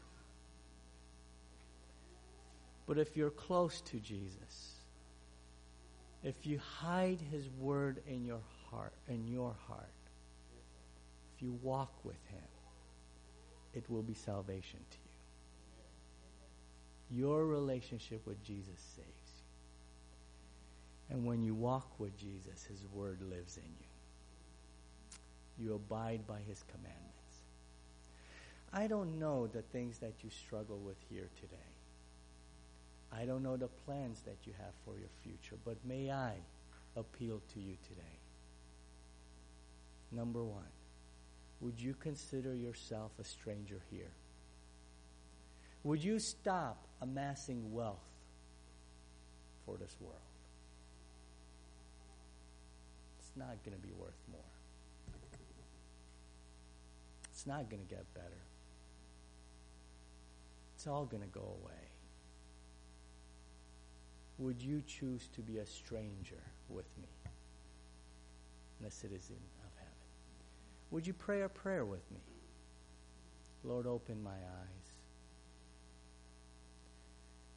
[2.87, 4.77] But if you're close to Jesus,
[6.25, 9.93] if you hide his word in your heart, in your heart,
[11.37, 12.49] if you walk with him,
[13.75, 15.02] it will be salvation to you.
[17.15, 19.07] Your relationship with Jesus saves
[21.09, 21.15] you.
[21.15, 25.67] And when you walk with Jesus, His Word lives in you.
[25.67, 27.09] You abide by His commandments.
[28.73, 31.57] I don't know the things that you struggle with here today.
[33.13, 36.33] I don't know the plans that you have for your future, but may I
[36.97, 38.01] appeal to you today.
[40.11, 40.65] Number one,
[41.61, 44.13] would you consider yourself a stranger here?
[45.85, 47.99] Would you stop amassing wealth
[49.67, 50.17] for this world?
[53.19, 54.41] It's not going to be worth more.
[57.31, 58.43] It's not going to get better.
[60.77, 61.75] It's all going to go away.
[64.39, 67.09] Would you choose to be a stranger with me
[68.79, 69.93] and a citizen of heaven?
[70.91, 72.21] Would you pray a prayer with me?
[73.65, 74.82] Lord, open my eyes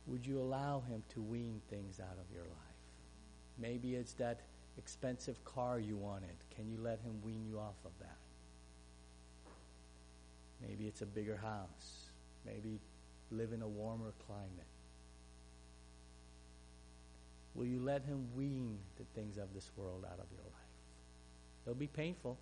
[0.07, 2.51] would you allow Him to wean things out of your life?
[3.57, 4.41] Maybe it's that
[4.77, 6.35] expensive car you wanted.
[6.55, 8.17] Can you let Him wean you off of that?
[10.67, 12.09] Maybe it's a bigger house.
[12.45, 12.79] Maybe
[13.31, 14.49] live in a warmer climate.
[17.55, 20.51] Will you let Him wean the things of this world out of your life?
[21.65, 22.37] It'll be painful.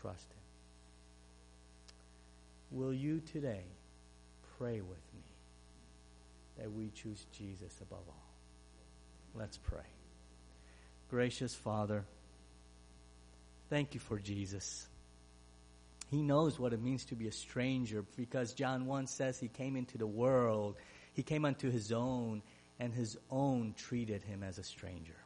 [0.00, 0.38] Trust Him.
[2.78, 3.64] Will you today
[4.58, 5.25] pray with me?
[6.58, 8.34] That we choose Jesus above all.
[9.34, 9.86] Let's pray.
[11.08, 12.04] Gracious Father,
[13.70, 14.86] thank you for Jesus.
[16.10, 19.76] He knows what it means to be a stranger because John 1 says he came
[19.76, 20.76] into the world,
[21.12, 22.42] he came unto his own,
[22.78, 25.16] and his own treated him as a stranger.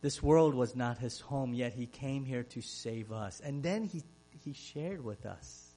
[0.00, 3.40] This world was not his home, yet he came here to save us.
[3.40, 4.02] And then he,
[4.44, 5.67] he shared with us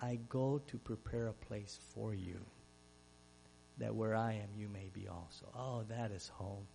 [0.00, 2.38] I go to prepare a place for you,
[3.78, 5.46] that where I am, you may be also.
[5.56, 6.66] Oh, that is home.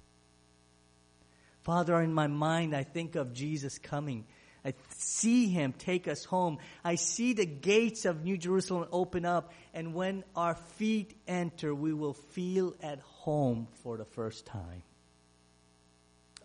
[1.64, 4.26] Father, in my mind, I think of Jesus coming.
[4.66, 6.58] I see him take us home.
[6.84, 11.94] I see the gates of New Jerusalem open up, and when our feet enter, we
[11.94, 14.84] will feel at home for the first time.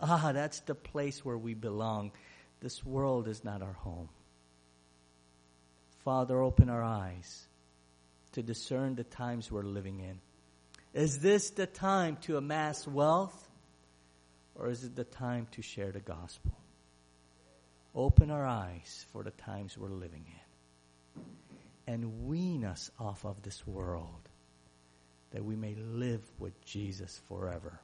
[0.00, 2.12] Ah, that's the place where we belong.
[2.60, 4.08] This world is not our home.
[6.06, 7.48] Father, open our eyes
[8.30, 10.20] to discern the times we're living in.
[10.94, 13.50] Is this the time to amass wealth,
[14.54, 16.52] or is it the time to share the gospel?
[17.92, 21.22] Open our eyes for the times we're living in
[21.92, 24.28] and wean us off of this world
[25.32, 27.80] that we may live with Jesus forever.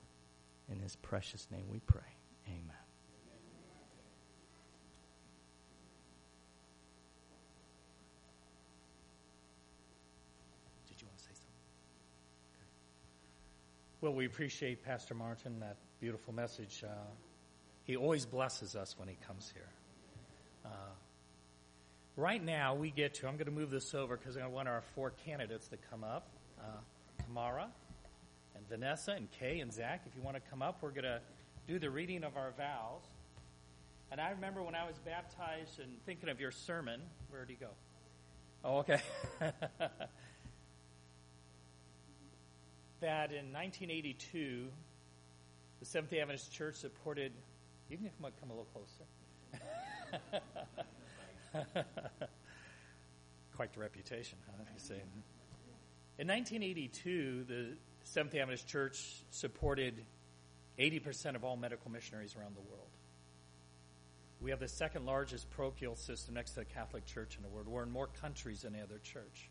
[0.70, 2.00] In his precious name we pray.
[2.46, 2.82] Amen.
[10.88, 11.64] Did you want to say something?
[12.52, 12.68] Okay.
[14.02, 16.82] Well, we appreciate Pastor Martin, that beautiful message.
[16.84, 16.88] Uh,
[17.84, 19.68] he always blesses us when he comes here.
[20.64, 20.68] Uh,
[22.16, 24.82] right now, we get to, I'm going to move this over because I want our
[24.96, 26.26] four candidates to come up.
[26.58, 26.64] Uh,
[27.24, 27.68] Tamara
[28.56, 31.20] and Vanessa and Kay and Zach, if you want to come up, we're going to
[31.68, 33.04] do the reading of our vows.
[34.10, 37.00] And I remember when I was baptized and thinking of your sermon,
[37.30, 37.70] where did he go?
[38.64, 39.00] Oh, okay.
[43.02, 44.68] that in 1982,
[45.80, 47.32] the Seventh Adventist Church supported.
[47.90, 49.04] You can come, come a little closer.
[53.56, 54.64] Quite the reputation, huh?
[54.72, 55.02] You say.
[56.18, 60.04] In 1982, the Seventh Adventist Church supported
[60.78, 62.88] 80% of all medical missionaries around the world.
[64.40, 67.68] We have the second largest parochial system next to the Catholic Church in the world.
[67.68, 69.50] We're in more countries than any other church.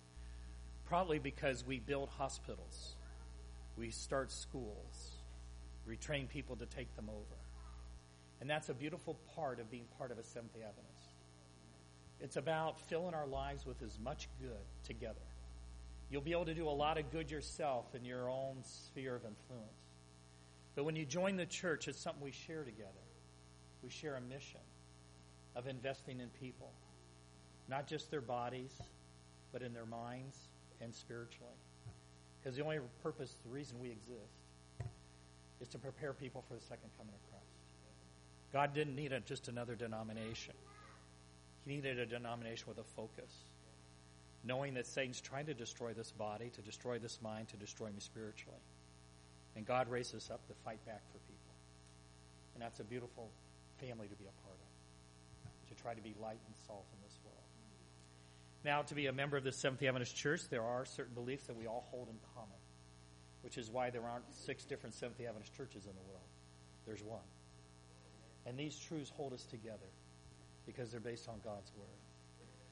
[0.86, 2.96] Probably because we build hospitals,
[3.82, 5.10] we start schools,
[5.88, 7.40] we train people to take them over.
[8.40, 11.16] And that's a beautiful part of being part of a Seventh day Adventist.
[12.20, 14.52] It's about filling our lives with as much good
[14.84, 15.16] together.
[16.12, 19.26] You'll be able to do a lot of good yourself in your own sphere of
[19.26, 19.72] influence.
[20.76, 22.92] But when you join the church, it's something we share together.
[23.82, 24.62] We share a mission
[25.56, 26.72] of investing in people,
[27.68, 28.80] not just their bodies,
[29.52, 30.38] but in their minds
[30.80, 31.58] and spiritually.
[32.42, 34.34] Because the only purpose, the reason we exist,
[35.62, 37.46] is to prepare people for the second coming of Christ.
[38.52, 40.56] God didn't need a, just another denomination.
[41.66, 43.32] He needed a denomination with a focus,
[44.44, 48.00] knowing that Satan's trying to destroy this body, to destroy this mind, to destroy me
[48.00, 48.58] spiritually.
[49.56, 51.54] And God raised us up to fight back for people.
[52.56, 53.30] And that's a beautiful
[53.80, 56.86] family to be a part of, to try to be light and salt.
[58.64, 61.48] Now, to be a member of the Seventh day Adventist Church, there are certain beliefs
[61.48, 62.58] that we all hold in common,
[63.42, 66.28] which is why there aren't six different Seventh day Adventist churches in the world.
[66.86, 67.26] There's one.
[68.46, 69.90] And these truths hold us together
[70.66, 71.88] because they're based on God's Word.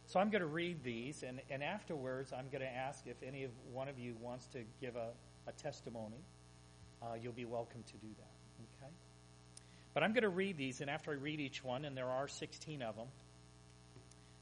[0.05, 3.43] So I'm going to read these, and, and afterwards, I'm going to ask if any
[3.43, 5.09] of one of you wants to give a,
[5.47, 6.23] a testimony
[7.01, 8.83] uh, you'll be welcome to do that.
[8.83, 8.91] Okay?
[9.93, 12.27] But I'm going to read these, and after I read each one, and there are
[12.27, 13.07] 16 of them,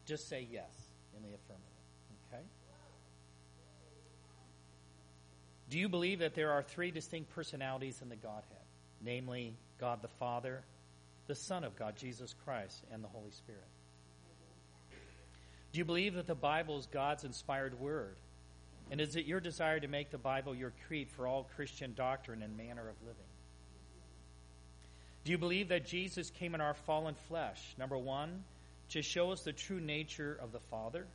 [0.05, 0.86] just say yes
[1.17, 1.67] in the affirmative.
[2.31, 2.43] Okay?
[5.69, 8.43] Do you believe that there are three distinct personalities in the Godhead?
[9.03, 10.63] Namely, God the Father,
[11.27, 13.67] the Son of God, Jesus Christ, and the Holy Spirit.
[15.73, 18.15] Do you believe that the Bible is God's inspired word?
[18.89, 22.41] And is it your desire to make the Bible your creed for all Christian doctrine
[22.41, 23.21] and manner of living?
[25.25, 27.75] Do you believe that Jesus came in our fallen flesh?
[27.77, 28.45] Number one,
[28.89, 31.07] to show us the true nature of the Father.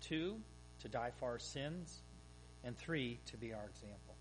[0.00, 0.36] Two,
[0.80, 2.00] to die for our sins.
[2.64, 4.14] And three, to be our example.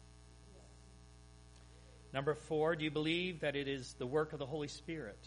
[2.13, 5.19] Number four, do you believe that it is the work of the Holy Spirit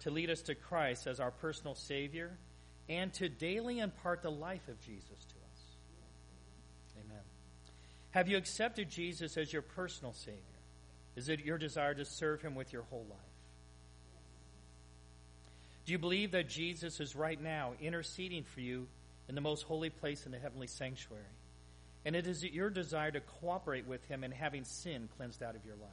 [0.00, 2.36] to lead us to Christ as our personal Savior
[2.88, 5.76] and to daily impart the life of Jesus to us?
[6.98, 7.22] Amen.
[8.10, 10.40] Have you accepted Jesus as your personal Savior?
[11.16, 13.31] Is it your desire to serve Him with your whole life?
[15.84, 18.86] Do you believe that Jesus is right now interceding for you
[19.28, 21.24] in the most holy place in the heavenly sanctuary?
[22.04, 25.64] And it is your desire to cooperate with Him in having sin cleansed out of
[25.64, 25.90] your life?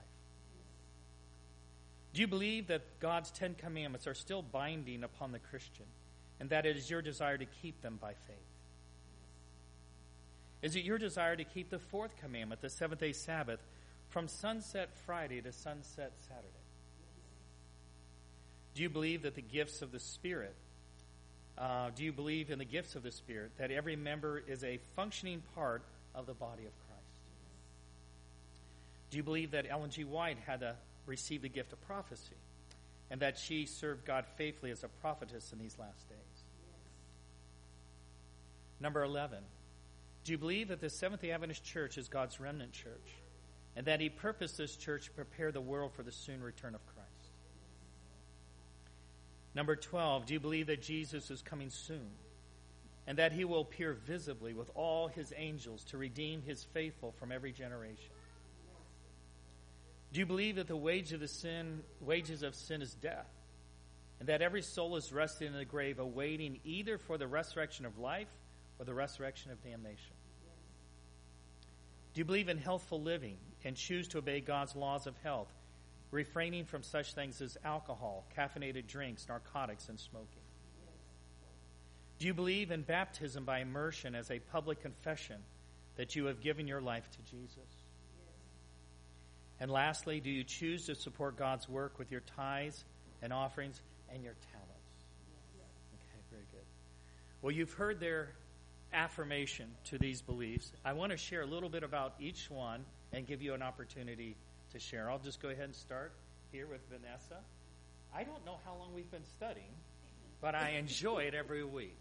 [2.13, 5.85] Do you believe that God's Ten Commandments are still binding upon the Christian
[6.39, 8.37] and that it is your desire to keep them by faith?
[10.61, 13.59] Is it your desire to keep the fourth commandment, the seventh day Sabbath,
[14.09, 16.58] from sunset Friday to sunset Saturday?
[18.75, 20.55] Do you believe that the gifts of the Spirit,
[21.57, 24.79] uh, do you believe in the gifts of the Spirit, that every member is a
[24.95, 25.81] functioning part
[26.15, 26.89] of the body of Christ?
[29.11, 30.03] Do you believe that Ellen G.
[30.03, 32.35] White had to receive the gift of prophecy
[33.11, 36.43] and that she served God faithfully as a prophetess in these last days?
[38.79, 39.39] Number 11.
[40.23, 43.15] Do you believe that the Seventh day Adventist Church is God's remnant church
[43.75, 46.85] and that He purposed this church to prepare the world for the soon return of
[46.85, 46.98] Christ?
[49.55, 50.25] Number 12.
[50.25, 52.09] Do you believe that Jesus is coming soon
[53.07, 57.31] and that He will appear visibly with all His angels to redeem His faithful from
[57.31, 58.11] every generation?
[60.11, 63.29] Do you believe that the wage of the sin, wages of sin is death,
[64.19, 67.97] and that every soul is resting in the grave, awaiting either for the resurrection of
[67.99, 68.27] life
[68.79, 70.13] or the resurrection of damnation?
[72.13, 75.51] Do you believe in healthful living and choose to obey God's laws of health,
[76.11, 80.41] refraining from such things as alcohol, caffeinated drinks, narcotics, and smoking?
[82.19, 85.37] Do you believe in baptism by immersion as a public confession
[85.95, 87.57] that you have given your life to Jesus?
[89.59, 92.83] And lastly, do you choose to support God's work with your tithes
[93.21, 93.81] and offerings
[94.13, 95.05] and your talents?
[95.93, 96.65] Okay, very good.
[97.41, 98.29] Well, you've heard their
[98.93, 100.71] affirmation to these beliefs.
[100.83, 104.35] I want to share a little bit about each one and give you an opportunity
[104.71, 105.09] to share.
[105.09, 106.13] I'll just go ahead and start
[106.51, 107.37] here with Vanessa.
[108.15, 109.73] I don't know how long we've been studying,
[110.41, 111.97] but I enjoy it every week.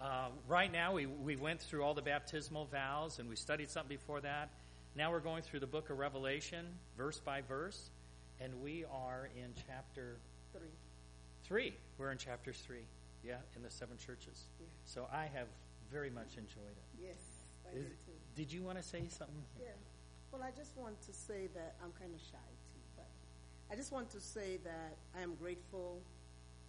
[0.00, 3.96] Uh, right now, we, we went through all the baptismal vows and we studied something
[3.96, 4.50] before that.
[4.96, 7.90] Now we're going through the book of Revelation, verse by verse,
[8.40, 10.16] and we are in chapter
[10.52, 10.68] Three.
[11.44, 11.74] three.
[11.98, 12.86] We're in chapter three,
[13.24, 14.44] yeah, in the seven churches.
[14.60, 14.66] Yeah.
[14.84, 15.46] So I have
[15.90, 17.02] very much enjoyed it.
[17.02, 17.16] Yes,
[17.66, 18.12] I Is- did too.
[18.36, 19.42] Did you want to say something?
[19.60, 19.66] Yeah.
[20.34, 23.06] Well, I just want to say that I'm kind of shy too, but
[23.70, 26.02] I just want to say that I am grateful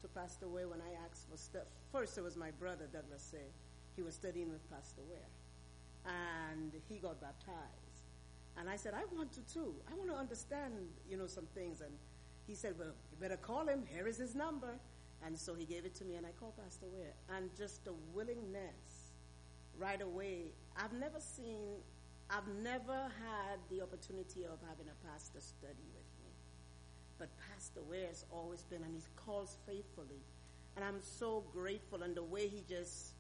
[0.04, 1.64] to Pastor Ware when I asked for stuff.
[1.92, 3.50] First, it was my brother Douglas said
[3.96, 5.32] he was studying with Pastor Ware,
[6.06, 8.06] and he got baptized.
[8.56, 9.74] And I said, I want to too.
[9.92, 10.74] I want to understand,
[11.10, 11.82] you know, some things.
[11.82, 11.92] And
[12.46, 13.82] he said, Well, you better call him.
[13.92, 14.76] Here is his number.
[15.26, 17.14] And so he gave it to me, and I called Pastor Ware.
[17.36, 19.06] And just the willingness
[19.80, 20.52] right away.
[20.78, 21.82] I've never seen,
[22.30, 26.32] I've never had the opportunity of having a pastor study with me.
[27.18, 30.22] But Pastor Ware has always been, and he calls faithfully.
[30.76, 33.14] And I'm so grateful, and the way he just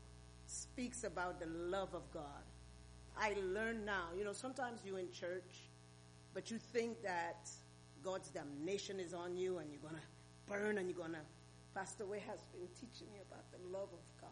[0.48, 2.44] speaks about the love of God.
[3.18, 5.70] I learn now, you know, sometimes you're in church,
[6.34, 7.50] but you think that
[8.04, 11.26] God's damnation is on you and you're going to burn and you're going to.
[11.74, 14.30] Pastor Ware has been teaching me about the love of God.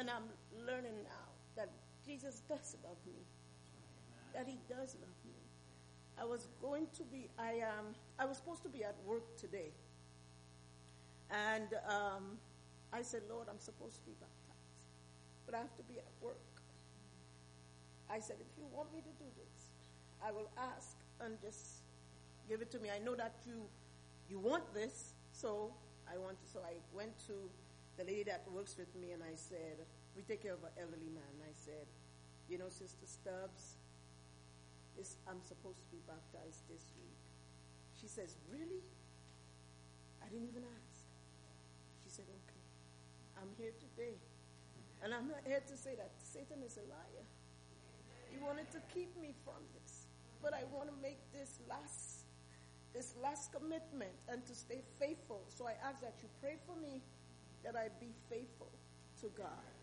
[0.00, 0.24] And I'm
[0.66, 1.26] learning now
[1.56, 1.70] that
[2.08, 3.20] Jesus does love me.
[4.32, 5.36] That he does love me.
[6.18, 9.70] I was going to be, I um, I was supposed to be at work today.
[11.30, 12.38] And um,
[12.92, 14.72] I said, Lord, I'm supposed to be baptized,
[15.44, 16.40] but I have to be at work.
[18.10, 19.68] I said, if you want me to do this,
[20.24, 21.84] I will ask and just
[22.48, 22.88] give it to me.
[22.88, 23.68] I know that you
[24.30, 25.72] you want this, so
[26.10, 26.48] I want to.
[26.48, 27.34] So I went to
[27.98, 29.84] the lady that works with me, and I said,
[30.18, 31.30] we take care of an elderly man.
[31.46, 31.86] I said,
[32.50, 33.78] you know, Sister Stubbs,
[34.98, 37.22] this I'm supposed to be baptized this week.
[37.94, 38.82] She says, really?
[40.18, 40.98] I didn't even ask.
[42.02, 42.64] She said, okay,
[43.38, 44.18] I'm here today.
[45.06, 47.26] And I'm not here to say that Satan is a liar.
[48.34, 50.10] He wanted to keep me from this.
[50.42, 52.26] But I want to make this last
[52.90, 55.44] this last commitment and to stay faithful.
[55.46, 57.02] So I ask that you pray for me
[57.62, 58.72] that I be faithful
[59.20, 59.77] to God.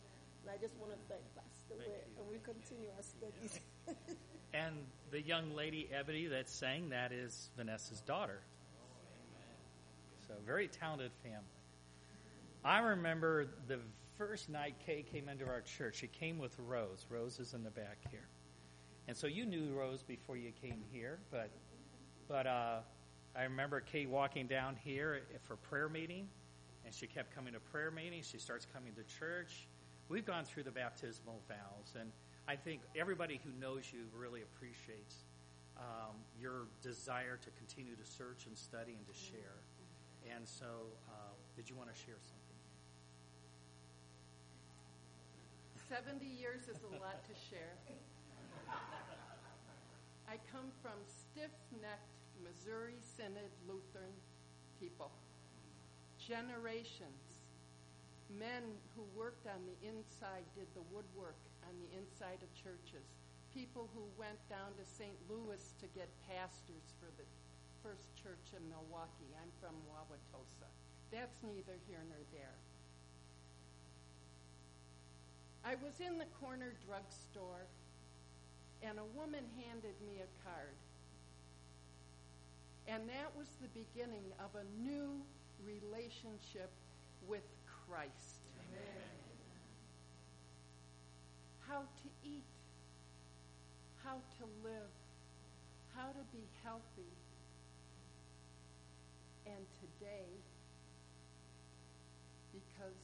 [0.45, 3.59] And I just want to thank Pastor Thank Ware, and we continue our studies.
[4.53, 4.75] And
[5.11, 8.39] the young lady, Ebony, that sang that is Vanessa's daughter.
[10.27, 11.43] So, very talented family.
[12.63, 13.79] I remember the
[14.17, 15.95] first night Kay came into our church.
[15.95, 17.05] She came with Rose.
[17.09, 18.27] Rose is in the back here.
[19.09, 21.49] And so you knew Rose before you came here, but
[22.29, 22.77] but uh,
[23.35, 26.29] I remember Kay walking down here for prayer meeting,
[26.85, 28.25] and she kept coming to prayer meetings.
[28.25, 29.67] She starts coming to church.
[30.07, 32.11] We've gone through the baptismal vows, and
[32.47, 35.25] I think everybody who knows you really appreciates
[35.77, 39.57] um, your desire to continue to search and study and to share.
[40.29, 42.45] And so, uh, did you want to share something?
[45.89, 47.73] 70 years is a lot to share.
[50.29, 54.13] I come from stiff-necked Missouri Synod Lutheran
[54.79, 55.11] people.
[56.17, 57.24] Generations.
[58.29, 58.63] Men
[58.97, 61.37] who worked on the inside, did the woodwork
[61.69, 63.05] on the inside of churches.
[63.53, 65.15] People who went down to St.
[65.29, 67.27] Louis to get pastors for the
[67.85, 69.31] First Church in Milwaukee.
[69.37, 70.67] I'm from Wauwatosa.
[71.13, 72.57] That's neither here nor there.
[75.63, 77.65] I was in the corner drugstore,
[78.83, 80.77] and a woman handed me a card.
[82.87, 85.21] And that was the beginning of a new
[85.65, 86.69] relationship
[87.27, 87.41] with
[87.89, 88.41] Christ.
[88.59, 89.09] Amen.
[91.67, 92.45] How to eat,
[94.03, 94.93] how to live,
[95.95, 97.13] how to be healthy.
[99.45, 100.25] And today,
[102.51, 102.97] because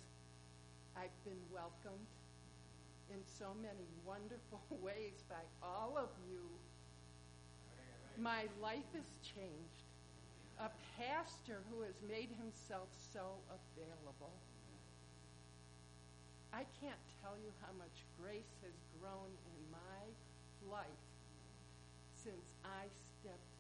[0.97, 2.09] I've been welcomed
[3.11, 6.41] in so many wonderful ways by all of you,
[8.17, 9.85] my life has changed.
[10.59, 14.33] A pastor who has made himself so available.
[16.53, 20.03] I can't tell you how much grace has grown in my
[20.69, 21.03] life
[22.15, 22.85] since I
[23.19, 23.51] stepped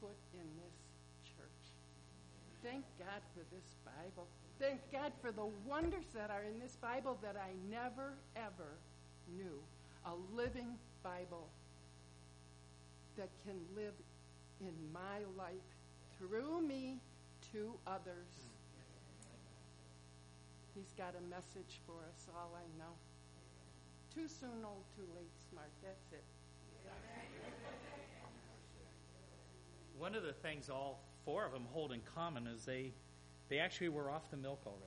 [0.00, 0.76] foot in this
[1.24, 1.64] church.
[2.62, 4.26] Thank God for this Bible.
[4.60, 8.76] Thank God for the wonders that are in this Bible that I never, ever
[9.36, 9.58] knew.
[10.06, 11.48] A living Bible
[13.16, 13.94] that can live
[14.60, 15.54] in my life
[16.18, 16.98] through me
[17.52, 18.47] to others.
[20.78, 22.94] He's got a message for us all, I know.
[24.14, 25.70] Too soon, old, too late, smart.
[25.82, 26.22] That's it.
[29.98, 32.92] One of the things all four of them hold in common is they,
[33.48, 34.84] they actually were off the milk already.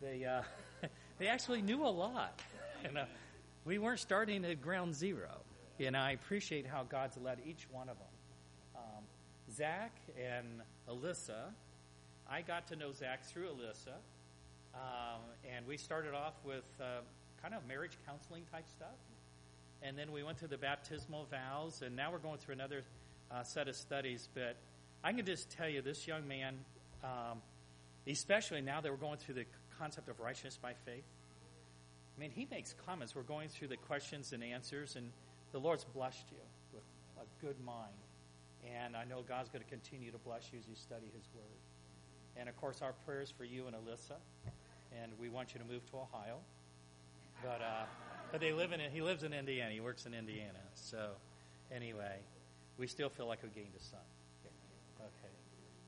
[0.00, 0.42] They, uh,
[1.18, 2.40] they actually knew a lot.
[2.84, 3.06] You know,
[3.64, 5.40] we weren't starting at ground zero.
[5.80, 8.76] And I appreciate how God's led each one of them.
[8.76, 9.04] Um,
[9.50, 11.54] Zach and Alyssa,
[12.28, 13.94] I got to know Zach through Alyssa.
[14.74, 15.20] Um,
[15.54, 17.00] and we started off with uh,
[17.40, 18.96] kind of marriage counseling type stuff.
[19.82, 22.84] And then we went through the baptismal vows, and now we're going through another
[23.30, 24.28] uh, set of studies.
[24.34, 24.56] But
[25.02, 26.56] I can just tell you, this young man,
[27.02, 27.42] um,
[28.06, 29.44] especially now that we're going through the
[29.78, 31.04] concept of righteousness by faith,
[32.16, 33.14] I mean, he makes comments.
[33.14, 35.10] We're going through the questions and answers, and
[35.52, 36.38] the Lord's blessed you
[36.72, 36.84] with
[37.18, 37.92] a good mind.
[38.64, 41.44] And I know God's going to continue to bless you as you study His Word.
[42.36, 44.16] And of course, our prayers for you and Alyssa.
[45.02, 46.38] And we want you to move to Ohio.
[47.42, 47.84] But uh,
[48.30, 49.72] but they live in he lives in Indiana.
[49.72, 50.62] He works in Indiana.
[50.74, 51.10] So
[51.74, 52.18] anyway,
[52.78, 54.00] we still feel like we gained a son.
[55.00, 55.32] Okay.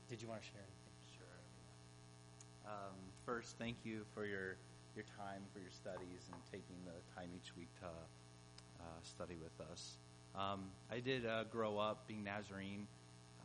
[0.09, 0.95] Did you want to share anything?
[1.17, 2.71] Sure.
[2.71, 2.95] Um,
[3.25, 4.57] first, thank you for your
[4.95, 9.67] your time for your studies and taking the time each week to uh, study with
[9.71, 9.97] us.
[10.35, 12.87] Um, I did uh, grow up being Nazarene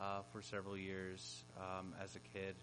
[0.01, 2.55] uh, for several years um, as a kid.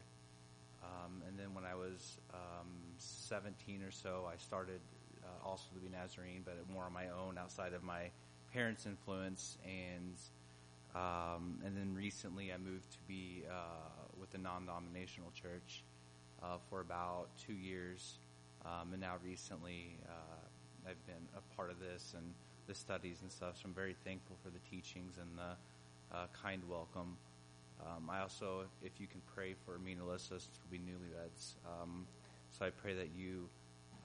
[0.84, 2.68] Um, and then when I was um,
[2.98, 4.80] 17 or so, I started
[5.24, 8.10] uh, also to be Nazarene, but more on my own outside of my
[8.54, 9.58] parents' influence.
[9.66, 10.16] And
[10.96, 15.84] um, and then recently I moved to be uh, with a non-denominational church
[16.42, 18.18] uh, for about two years.
[18.66, 19.98] Um, and now recently
[20.90, 22.34] I've been a part of this and
[22.68, 23.58] the studies and stuff.
[23.58, 27.18] So I'm very thankful for the teachings and the uh, kind welcome.
[27.82, 30.40] Um, I also, if you can pray for me and Alyssa, we'll
[30.72, 31.54] be newlyweds.
[31.66, 32.06] Um,
[32.52, 33.48] so I pray that you,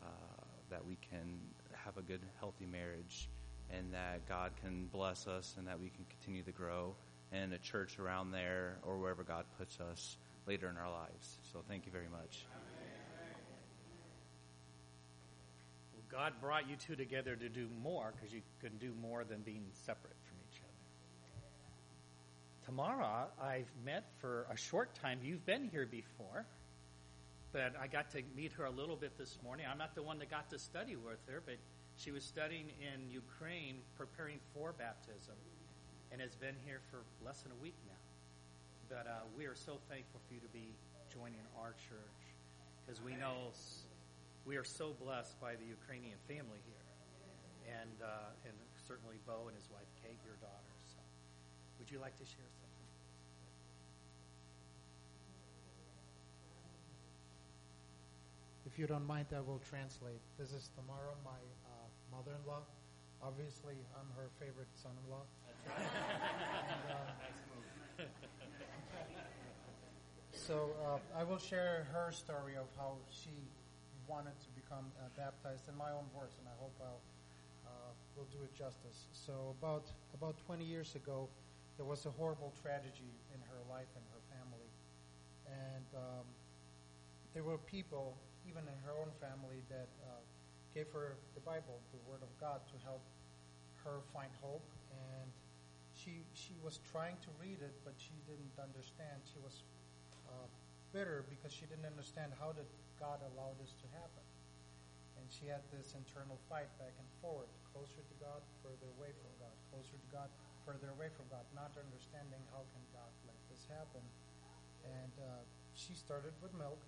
[0.02, 1.40] uh, that we can
[1.72, 3.28] have a good, healthy marriage,
[3.70, 6.94] and that God can bless us, and that we can continue to grow
[7.32, 10.16] in a church around there or wherever God puts us
[10.46, 11.38] later in our lives.
[11.52, 12.46] So thank you very much.
[16.10, 19.64] God brought you two together to do more because you couldn't do more than being
[19.84, 20.14] separate.
[22.64, 25.20] Tamara, I've met for a short time.
[25.22, 26.46] You've been here before,
[27.52, 29.66] but I got to meet her a little bit this morning.
[29.70, 31.56] I'm not the one that got to study with her, but
[31.96, 35.36] she was studying in Ukraine, preparing for baptism,
[36.10, 38.00] and has been here for less than a week now.
[38.88, 40.72] But uh, we are so thankful for you to be
[41.12, 42.24] joining our church
[42.80, 43.52] because we know
[44.46, 46.84] we are so blessed by the Ukrainian family here,
[47.80, 48.56] and uh, and
[48.88, 50.63] certainly Bo and his wife Kate, your daughter.
[51.84, 52.88] Would you like to share something?
[58.64, 60.24] If you don't mind, I will translate.
[60.38, 62.62] This is Tamara, my uh, mother-in-law.
[63.22, 65.28] Obviously, I'm her favorite son-in-law.
[65.76, 68.04] and, uh,
[70.32, 73.44] so uh, I will share her story of how she
[74.08, 77.04] wanted to become uh, baptized in my own words, and I hope I'll
[77.66, 79.04] uh, will do it justice.
[79.12, 81.28] So about about 20 years ago,
[81.76, 84.70] there was a horrible tragedy in her life and her family,
[85.50, 86.26] and um,
[87.34, 88.14] there were people,
[88.46, 90.22] even in her own family, that uh,
[90.70, 93.02] gave her the Bible, the Word of God, to help
[93.82, 94.64] her find hope.
[94.94, 95.28] And
[95.94, 99.22] she she was trying to read it, but she didn't understand.
[99.26, 99.66] She was
[100.30, 100.46] uh,
[100.94, 102.70] bitter because she didn't understand how did
[103.02, 104.22] God allow this to happen,
[105.18, 109.34] and she had this internal fight back and forth, closer to God, further away from
[109.42, 110.30] God, closer to God,
[110.64, 114.02] further away from God, not understanding how can God let this happen,
[114.84, 115.44] and uh,
[115.76, 116.80] she started with milk,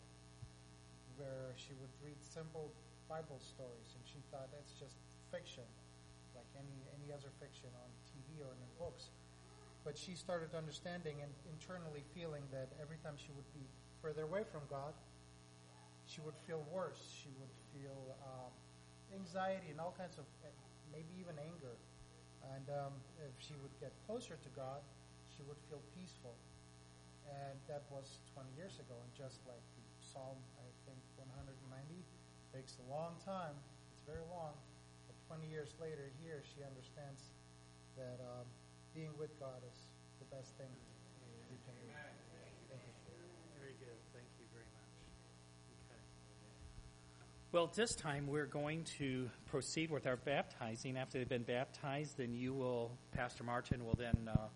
[1.17, 2.73] where she would read simple
[3.09, 4.99] Bible stories, and she thought that's just
[5.31, 5.65] fiction,
[6.35, 9.15] like any any other fiction on TV or in books.
[9.87, 13.63] But she started understanding and internally feeling that every time she would be
[14.03, 14.91] further away from God,
[16.11, 16.99] she would feel worse.
[17.23, 18.51] She would feel um,
[19.15, 20.51] anxiety and all kinds of, eh,
[20.91, 21.79] maybe even anger.
[22.55, 24.81] And um, if she would get closer to God,
[25.35, 26.35] she would feel peaceful.
[27.27, 28.95] And that was 20 years ago.
[28.95, 31.51] And just like the Psalm, I think 190
[32.55, 33.55] takes a long time.
[33.93, 34.55] It's very long.
[35.11, 37.35] But 20 years later, here she understands
[37.99, 38.47] that um,
[38.95, 39.79] being with God is
[40.23, 40.71] the best thing
[41.51, 41.91] you can do.
[42.71, 42.95] Thank you.
[43.59, 43.99] Very good.
[44.15, 44.93] Thank you very much.
[45.91, 46.01] Okay.
[47.57, 50.99] Well, this time we're going to proceed with our baptizing.
[50.99, 54.49] After they've been baptized, then you will, Pastor Martin will then, uh,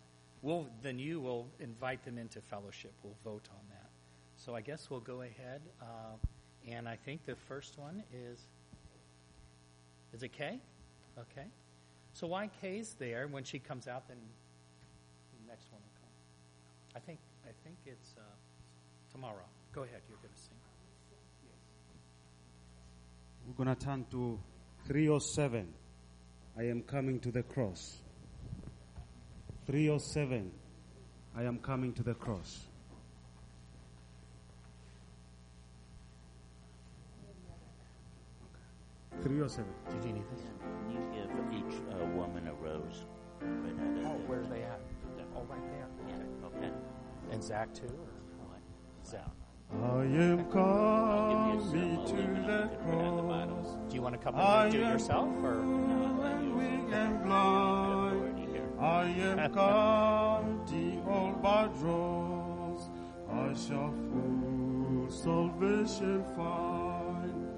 [0.42, 2.92] will then you will invite them into fellowship.
[3.02, 3.88] We'll vote on that.
[4.36, 6.18] So I guess we'll go ahead, uh,
[6.68, 8.38] and I think the first one is,
[10.12, 10.60] is it Kay?
[11.18, 11.46] Okay.
[12.12, 14.18] So while Kay's there, when she comes out, then
[15.40, 16.12] the next one will come.
[16.96, 18.20] I think I think it's uh,
[19.10, 19.48] Tamara.
[19.72, 20.02] Go ahead.
[20.06, 20.59] You're going to sing.
[23.50, 24.38] We're going to turn to
[24.86, 25.66] 307.
[26.56, 27.96] I am coming to the cross.
[29.66, 30.52] 307.
[31.36, 32.60] I am coming to the cross.
[39.22, 39.72] Three or seven.
[39.90, 40.42] Did you need this?
[40.86, 43.04] Can you give each uh, woman a rose?
[43.40, 44.80] Right now, Oh, where are they at?
[45.36, 45.86] Oh, right there.
[46.08, 46.70] Yeah, okay.
[47.32, 48.60] And Zach too, or What?
[49.06, 49.28] Zach?
[49.72, 51.60] I am coming
[52.06, 52.16] to
[52.46, 53.76] the cross.
[53.88, 58.48] Do you want to come and do it yourself, or and weak and blind.
[58.80, 62.88] I am counting all but dross.
[63.30, 67.50] I shall full salvation find.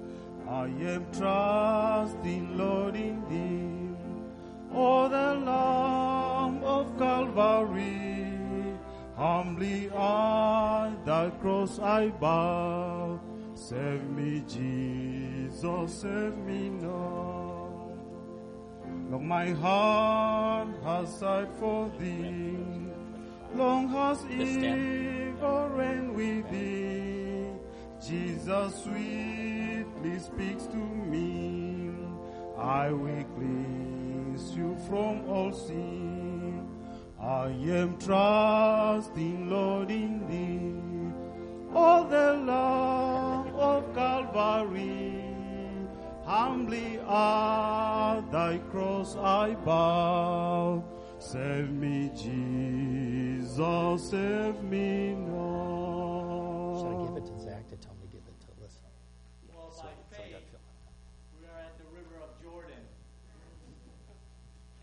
[0.47, 3.97] I am trusting, Lord, in Thee.
[4.71, 8.12] Oh, the Lamb of Calvary.
[9.15, 13.19] Humbly I thy cross I bow.
[13.53, 17.91] Save me, Jesus, save me now.
[19.11, 22.57] Long my heart has sighed for thee.
[23.53, 27.51] Long has evil reigned with thee.
[28.01, 31.91] Jesus sweetly speaks to me.
[32.57, 36.22] I will cleanse you from all sin.
[37.23, 41.13] I am trusting, Lord, in thee.
[41.73, 45.21] Oh, the love of Calvary.
[46.25, 50.83] Humbly at thy cross I bow.
[51.19, 56.75] Save me, Jesus, save me now.
[56.79, 58.87] should I give it to Zach to tell me to give it to Alyssa?
[59.55, 61.39] Well, So- by so I faith, gotta fill it.
[61.39, 62.83] we are at the river of Jordan.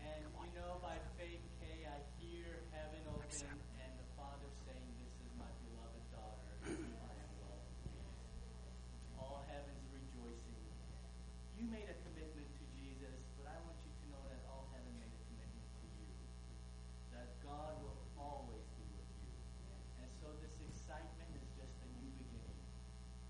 [0.01, 3.49] And you know, by faith, Kay, I hear heaven open
[3.81, 8.17] and the Father saying, This is my beloved daughter, in whom I am well pleased.
[9.17, 10.57] All heaven's rejoicing.
[11.61, 14.89] You made a commitment to Jesus, but I want you to know that all heaven
[14.97, 16.09] made a commitment to you.
[17.13, 19.29] That God will always be with you.
[20.01, 22.57] And so this excitement is just a new beginning.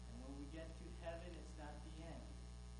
[0.08, 2.24] And when we get to heaven, it's not the end.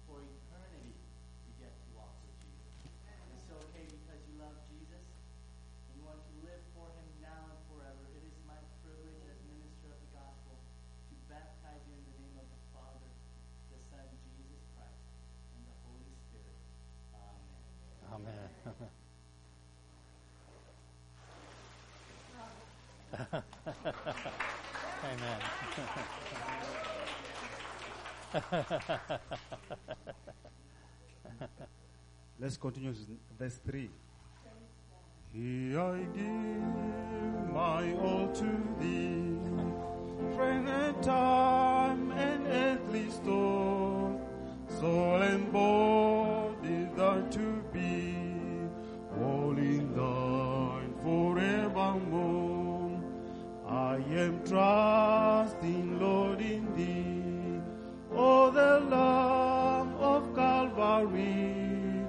[0.08, 2.72] For eternity, we get to walk with Jesus.
[3.12, 7.44] And so, okay, because you love Jesus and you want to live for him now
[7.52, 10.56] and forever, it is my privilege as minister of the gospel
[11.12, 13.12] to baptize you in the name of the Father,
[13.72, 15.04] the Son, Jesus Christ,
[15.60, 16.60] and the Holy Spirit.
[18.12, 18.48] Amen.
[18.68, 18.92] Amen.
[25.04, 25.40] Amen.
[32.40, 33.08] Let's continue with
[33.38, 33.90] verse 3.
[35.34, 38.50] Here I give my all to
[38.80, 39.38] thee,
[40.36, 44.20] friend and time and earthly store,
[44.80, 46.01] soul and body
[54.22, 57.62] am trusting, Lord, in thee,
[58.14, 62.06] oh, the Lamb of Calvary,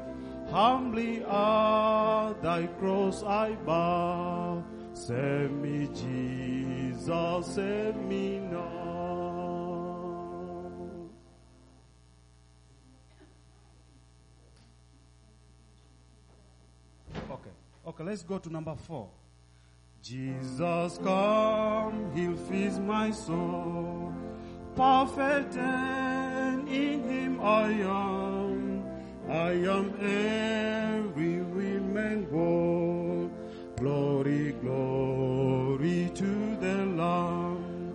[0.51, 4.65] humbly at thy thy cross I bow.
[4.95, 8.61] Save me, Jesus, save me now.
[17.31, 17.51] Okay,
[17.87, 19.09] okay, let's go to number four.
[20.03, 24.13] Jesus come, he'll feed my soul.
[24.75, 28.85] Perfect and in him I am.
[29.29, 33.31] I am every woman whole.
[33.77, 37.95] Glory, glory to the Lamb.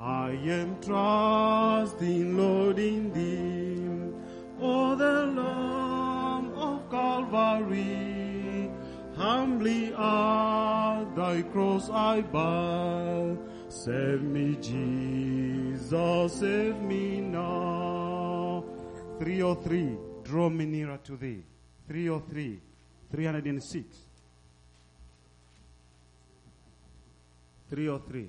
[0.00, 4.16] I am trusting, Lord, in thee.
[4.60, 8.26] Oh, the Lamb of Calvary.
[9.16, 10.55] Humbly at
[11.26, 13.36] thy cross I bow.
[13.68, 18.64] Save me, Jesus, save me now.
[19.18, 21.42] 303, draw me nearer to thee.
[21.88, 22.60] 303,
[23.10, 23.86] 306.
[27.70, 28.28] 303.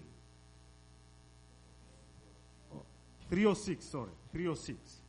[2.74, 2.82] Oh,
[3.30, 5.02] 306, sorry, 306.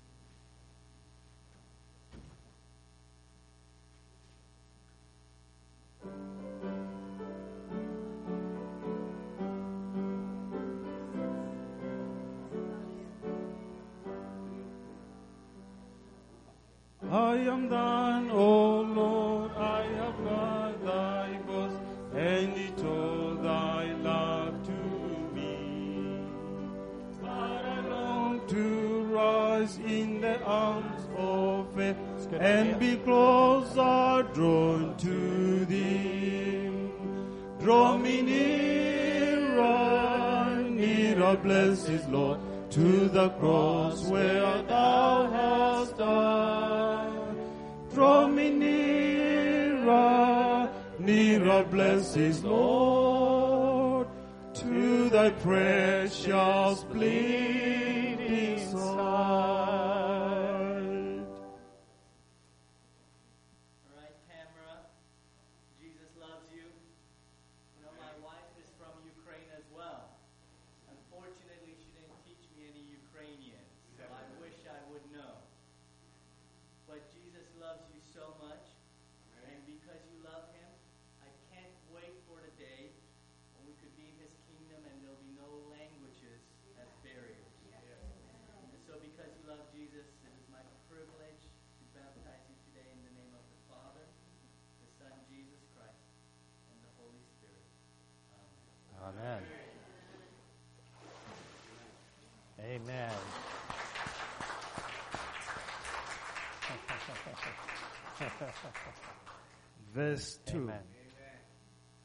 [17.11, 21.73] I am thine, O Lord, I have heard thy voice,
[22.15, 24.73] and it told thy love to
[25.35, 26.21] me.
[27.23, 31.97] But I long to rise in the arms of faith
[32.39, 36.71] and be closer drawn to thee.
[37.59, 39.57] Draw me nearer,
[40.69, 42.39] nearer, blessed Lord,
[42.69, 46.68] to the cross where thou hast died.
[47.99, 49.91] Draw me nearer,
[51.01, 54.07] nearer, blessed Lord,
[54.55, 58.79] to thy precious bleeding side.
[63.83, 64.87] All right, Tamara.
[65.83, 66.71] Jesus loves you.
[66.71, 70.07] You know, my wife is from Ukraine as well.
[70.87, 73.67] Unfortunately, she didn't teach me any Ukrainian,
[73.99, 75.43] so I wish I would know.
[76.87, 78.65] But Jesus loves you so much,
[79.45, 80.73] and because you love Him,
[81.21, 82.97] I can't wait for the day
[83.53, 86.41] when we could be in His kingdom and there'll be no languages
[86.81, 87.53] as barriers.
[87.69, 93.05] And so, because you love Jesus, it is my privilege to baptize you today in
[93.05, 94.09] the name of the Father,
[94.81, 96.09] the Son, Jesus Christ,
[96.73, 97.69] and the Holy Spirit.
[99.09, 99.43] Amen.
[102.61, 102.79] Amen.
[102.81, 103.11] Amen.
[109.95, 110.57] Verse 2.
[110.57, 110.83] Amen.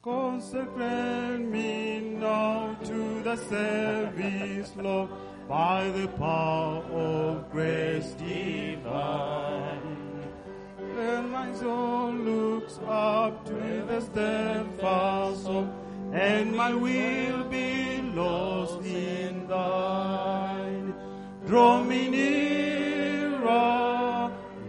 [0.02, 5.10] Consecrate me now to the service, Lord,
[5.48, 9.80] by the power of grace divine.
[10.78, 15.73] When my soul looks up to the steadfast hope,
[16.14, 20.94] and my will be lost in thine.
[21.44, 23.50] Draw me nearer,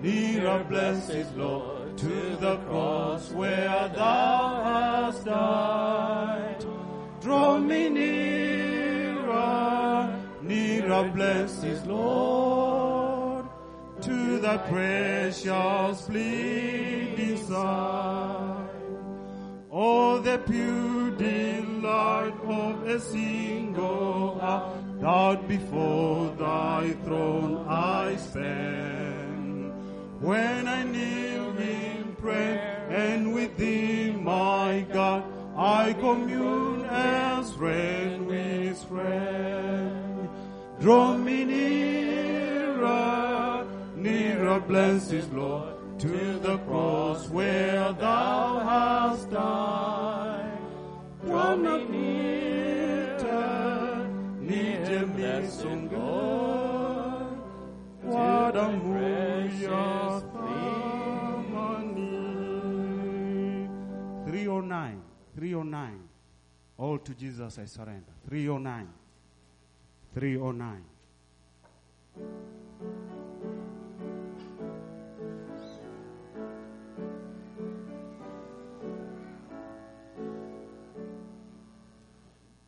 [0.01, 6.65] nearer, blessed Lord, to the cross where thou hast died.
[7.21, 9.39] Draw me nearer,
[10.41, 13.45] nearer, blessed Lord,
[14.01, 18.65] to the precious bleeding side.
[19.71, 29.73] Oh, the pure delight of a single hour, that before thy throne I stand.
[30.21, 35.23] When I kneel in prayer, and with thee, my God,
[35.55, 40.29] I commune as friend with friend.
[40.79, 42.85] Draw me nearer,
[43.95, 50.24] nearer, blessed Lord, to the cross where thou hast died.
[51.35, 53.27] Draw me nearer,
[54.39, 57.37] nearer, blessed God.
[58.03, 60.23] What a precious
[61.51, 62.07] harmony.
[64.25, 65.01] 309,
[65.35, 66.03] 309.
[66.77, 68.13] All to Jesus I surrender.
[68.29, 68.87] 309,
[70.13, 70.85] 309.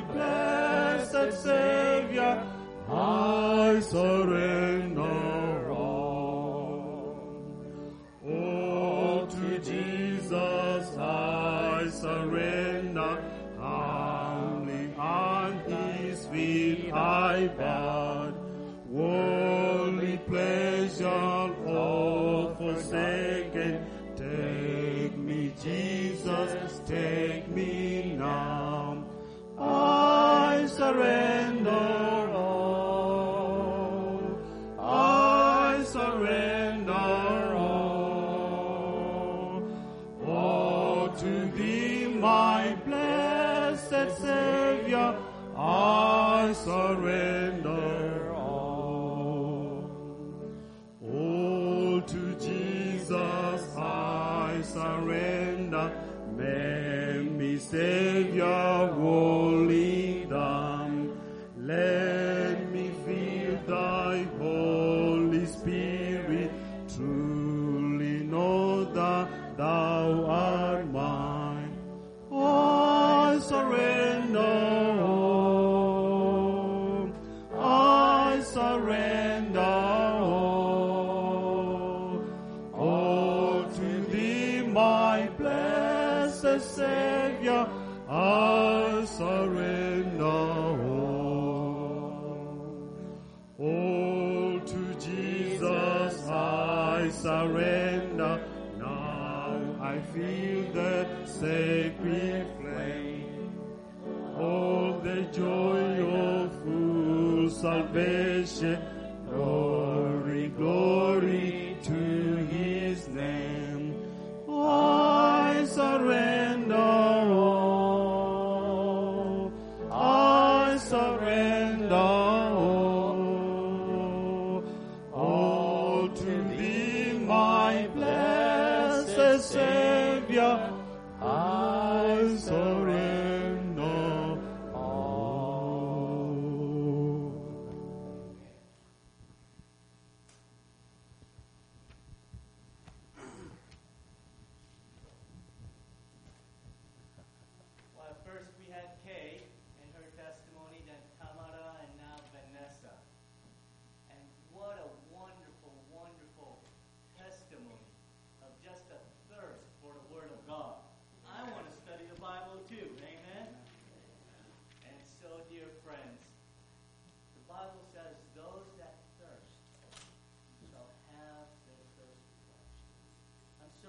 [0.00, 1.69] blessed Savior.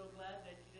[0.02, 0.70] so glad that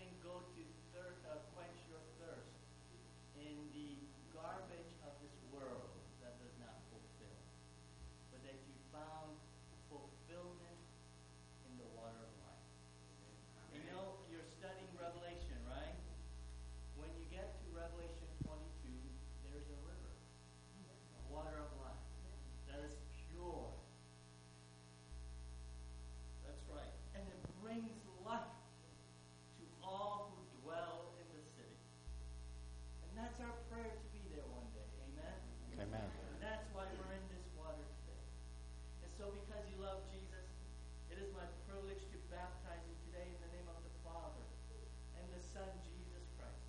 [45.54, 46.64] Son, Jesus Christ,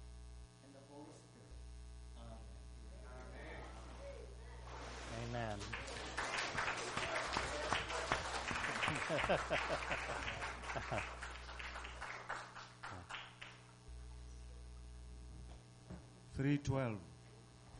[0.65, 1.55] and the Holy Spirit.
[5.29, 5.59] Amen.
[10.75, 11.03] Amen.
[16.35, 16.99] Three twelve,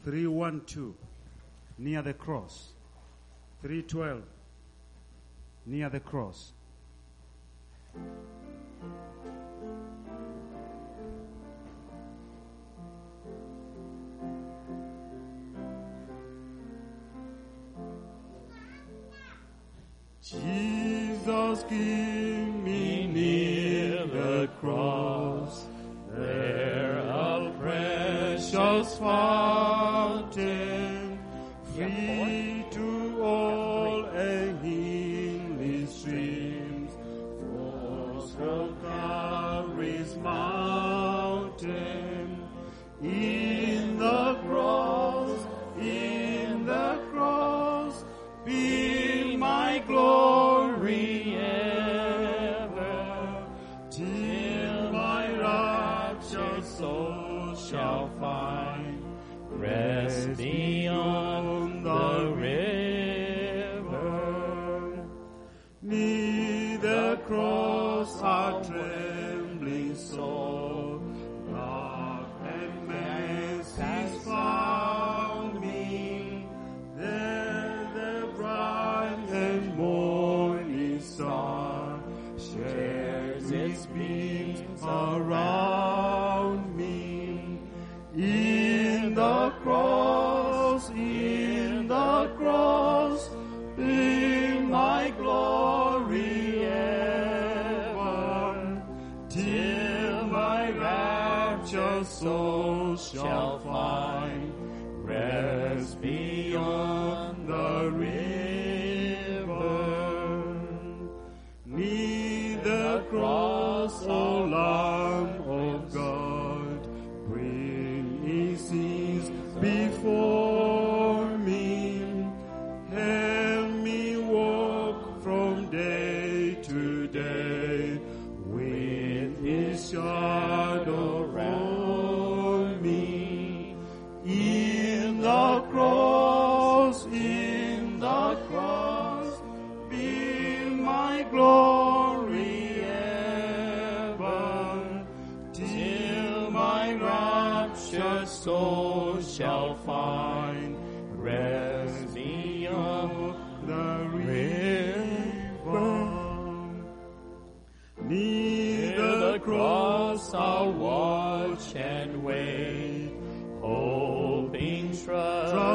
[0.05, 0.95] three one two,
[1.79, 2.75] near the cross.
[3.61, 4.23] Three twelve,
[5.67, 6.53] near the cross.
[21.73, 22.12] ti.
[60.27, 60.82] Be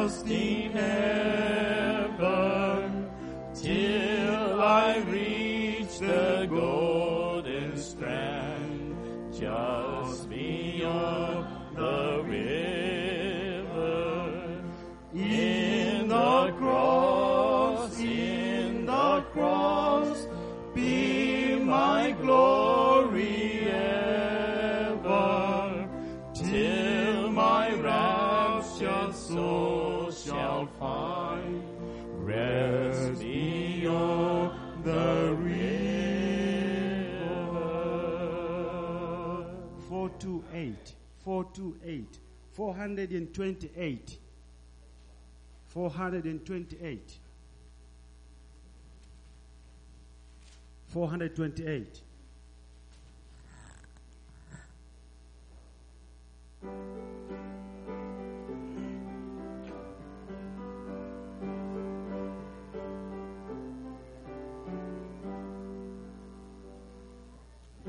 [0.08, 0.47] heaven,
[42.96, 44.18] 428,
[45.68, 47.18] 428,
[50.88, 52.00] 428.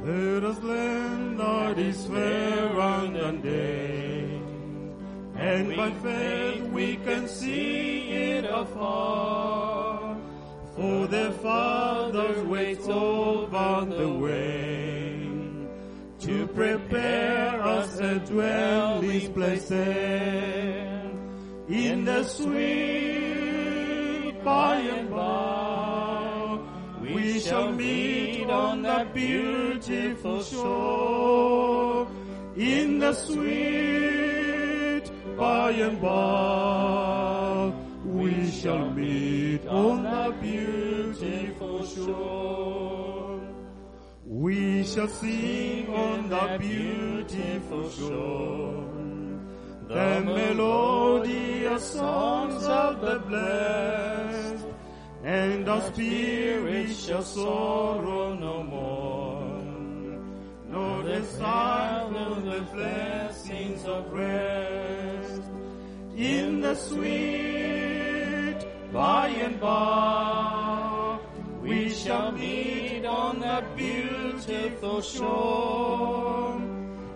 [0.02, 2.06] Let us learn that is
[5.80, 10.18] by faith we can see it afar.
[10.76, 15.30] For the Father waits over the way
[16.26, 19.72] to prepare us a dwelling place
[21.86, 23.54] in the sweet
[24.44, 26.60] by and by.
[27.14, 32.08] We shall meet on that beautiful shore
[32.58, 34.09] in the sweet
[35.40, 37.74] by and by.
[38.06, 43.42] We shall meet on that beautiful shore.
[44.26, 48.90] We shall sing on that beautiful shore
[49.90, 54.66] the melodious songs of the blessed,
[55.24, 59.64] and our spirits shall sorrow no more,
[60.70, 65.29] nor the sign of the blessings of rest.
[66.20, 68.58] In the sweet
[68.92, 71.18] by and by,
[71.62, 76.62] we shall meet on that beautiful shore.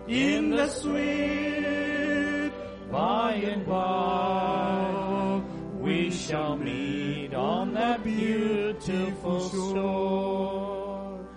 [0.08, 2.50] In the sweet
[2.90, 5.42] by and by,
[5.78, 11.28] we shall meet on that beautiful shore.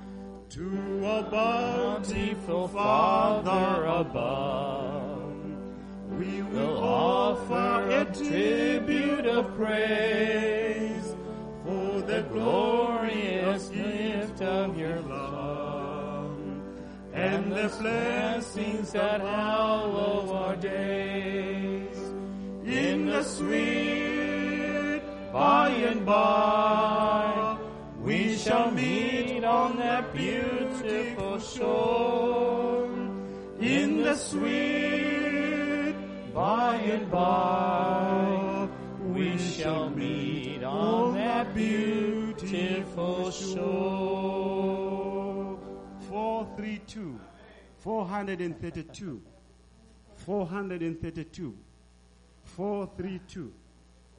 [0.52, 4.87] To a bountiful Father above,
[6.28, 11.16] we will offer a tribute of praise
[11.64, 16.38] for the glorious gift of your love
[17.14, 21.98] and the blessings that hallow our days.
[22.66, 25.02] In the sweet
[25.32, 27.58] by and by,
[28.02, 32.90] we shall meet on that beautiful shore.
[33.60, 35.27] In the sweet
[36.38, 38.70] by and by,
[39.02, 43.58] we shall meet on that beautiful shore.
[46.08, 47.20] 432,
[47.80, 49.20] 432,
[50.28, 51.58] 432,
[52.44, 53.54] 432.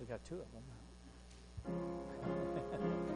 [0.00, 0.64] We got two of them.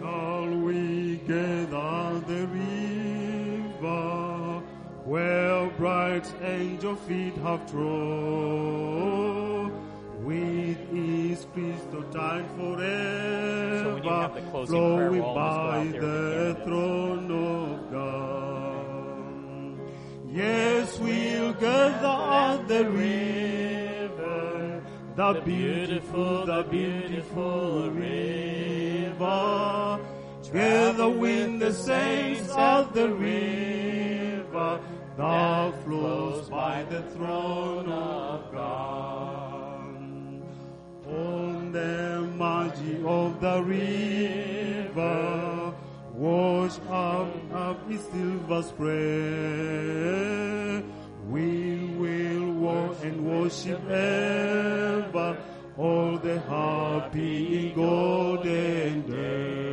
[0.00, 3.92] Shall we gather the river
[5.04, 9.06] where bright angel feet have trod?
[10.26, 16.60] with his crystal tide forever, So when you have the closing prayer, flowing by the
[16.64, 19.78] throne of God.
[20.28, 24.82] Yes, we'll gather at the river,
[25.14, 28.65] the beautiful, the beautiful river.
[29.18, 34.80] Together with the saints of the river
[35.16, 39.86] that flows by the throne of God.
[41.06, 44.94] On the margin of the river,
[46.12, 50.04] wash up, up his silver spray.
[51.28, 55.36] We will walk and worship ever,
[55.78, 59.66] all the happy golden days.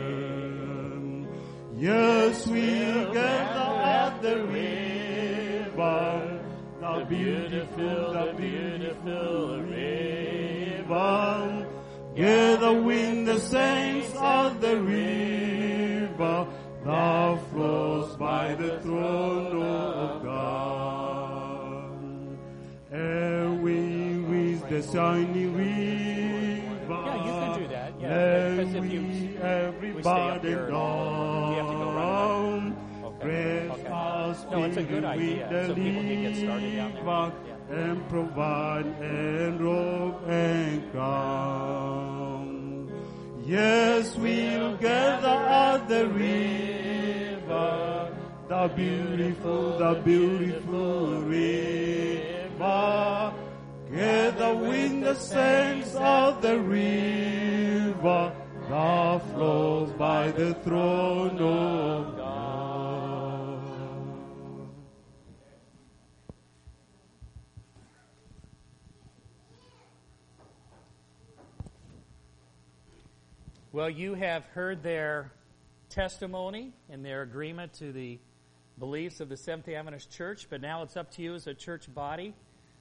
[1.77, 6.39] Yes, we'll gather at the river,
[6.79, 9.93] the beautiful, the beautiful river.
[12.15, 16.47] Gather with the saints of the river
[16.85, 21.89] that flows by the throne of God.
[22.91, 25.55] And we reach the shining
[28.73, 31.51] we we everybody here, down.
[31.51, 32.73] you have to go right
[33.03, 33.89] Okay, okay.
[34.51, 37.03] No, it's a good idea, so people can get started down there.
[37.03, 37.33] river
[37.69, 42.91] And provide and robe and crown.
[43.45, 48.11] Yes, we'll gather at the river,
[48.47, 53.33] the beautiful, the beautiful river.
[53.93, 58.33] Gather with the saints of the river
[58.73, 63.59] that flows by the throne of God.
[73.71, 75.31] Well, you have heard their
[75.89, 78.17] testimony and their agreement to the
[78.79, 81.53] beliefs of the Seventh day Adventist Church, but now it's up to you as a
[81.53, 82.33] church body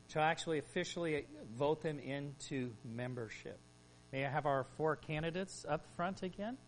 [0.09, 3.59] to actually officially vote them into membership.
[4.13, 6.59] May I have our four candidates up front again?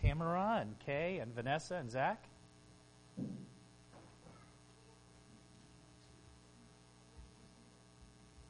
[0.00, 2.24] Tamara and Kay and Vanessa and Zach.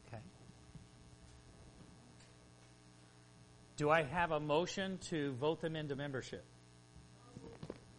[0.08, 0.22] Okay.
[3.76, 6.44] Do I have a motion to vote them into membership?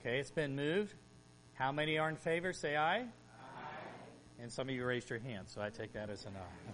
[0.02, 0.96] Okay, it's been moved.
[1.54, 2.52] How many are in favor?
[2.52, 3.02] Say aye.
[3.02, 3.06] Aye.
[4.42, 6.72] And some of you raised your hand, so I take that as an aye.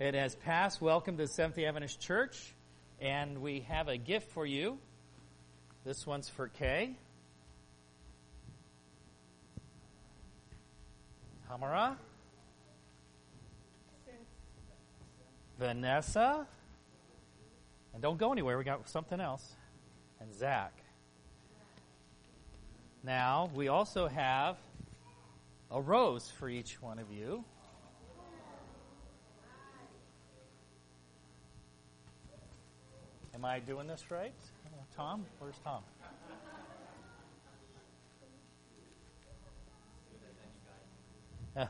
[0.00, 0.80] It has passed.
[0.80, 2.54] Welcome to Seventh Adventist Church.
[3.00, 4.78] And we have a gift for you.
[5.84, 6.94] This one's for Kay.
[11.48, 11.96] Tamara.
[15.58, 16.46] Vanessa.
[17.92, 18.56] And don't go anywhere.
[18.56, 19.56] We got something else.
[20.20, 20.74] And Zach.
[23.02, 24.58] Now, we also have
[25.72, 27.42] a rose for each one of you.
[33.38, 34.32] Am I doing this right?
[34.96, 35.24] Tom?
[35.38, 35.84] Where's Tom?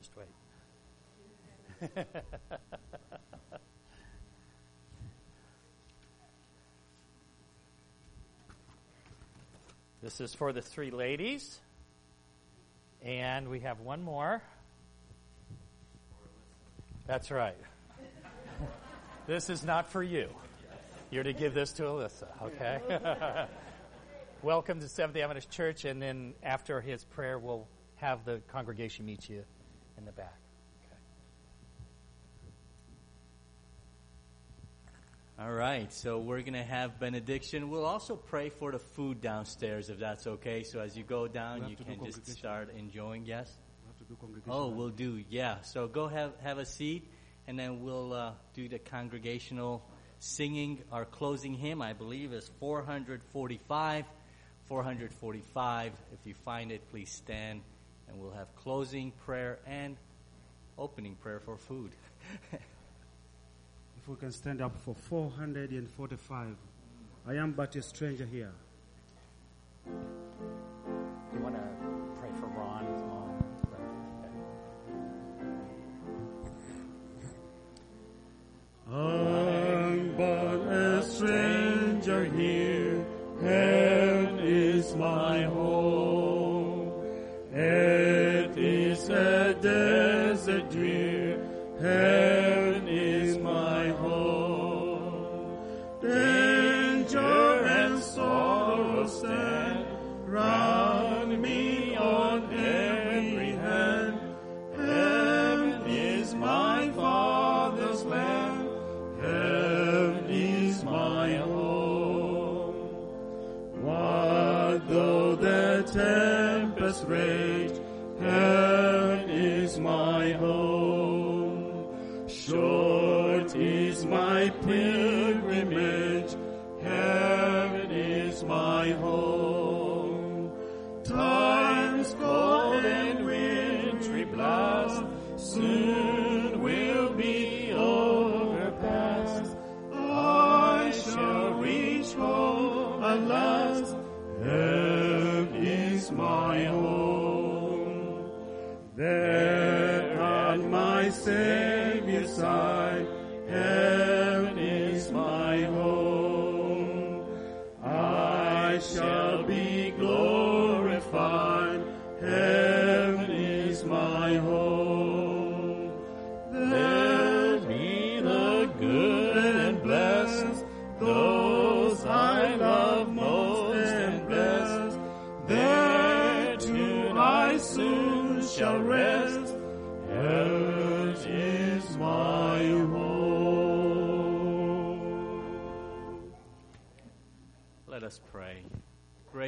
[0.00, 0.26] Just wait.
[10.02, 11.60] This is for the three ladies.
[13.02, 14.42] And we have one more.
[17.06, 17.56] That's right.
[19.26, 20.28] this is not for you.
[21.10, 23.46] You're to give this to Alyssa, okay?
[24.42, 29.04] Welcome to Seventh day Adventist Church, and then after his prayer, we'll have the congregation
[29.04, 29.44] meet you
[29.98, 30.34] in the back.
[35.38, 37.68] All right, so we're going to have benediction.
[37.68, 40.62] We'll also pray for the food downstairs, if that's okay.
[40.62, 43.26] So as you go down, you can just start enjoying.
[43.26, 43.52] Yes?
[44.08, 44.52] We have to do congregation.
[44.52, 45.24] Oh, we'll do.
[45.30, 45.60] Yeah.
[45.62, 47.08] So go have have a seat,
[47.46, 49.82] and then we'll uh, do the congregational
[50.18, 50.82] singing.
[50.92, 54.04] Our closing hymn, I believe, is 445.
[54.66, 55.92] 445.
[56.12, 57.60] If you find it, please stand,
[58.08, 59.96] and we'll have closing prayer and
[60.78, 61.92] opening prayer for food.
[64.04, 66.56] If we can stand up for 445.
[67.26, 68.52] I am but a stranger here.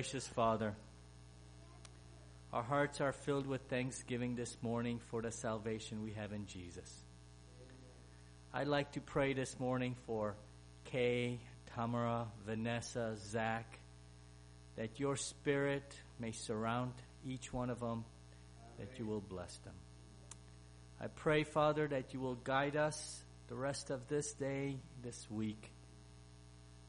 [0.06, 0.72] Gracious Father,
[2.52, 6.88] our hearts are filled with thanksgiving this morning for the salvation we have in Jesus.
[8.54, 10.36] I'd like to pray this morning for
[10.84, 11.40] Kay,
[11.74, 13.80] Tamara, Vanessa, Zach,
[14.76, 16.92] that your spirit may surround
[17.26, 18.04] each one of them,
[18.78, 19.74] that you will bless them.
[21.00, 25.72] I pray, Father, that you will guide us the rest of this day, this week.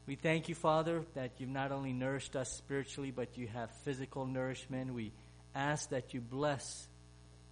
[0.08, 4.24] We thank you, Father, that you've not only nourished us spiritually, but you have physical
[4.24, 4.94] nourishment.
[4.94, 5.12] We
[5.54, 6.88] ask that you bless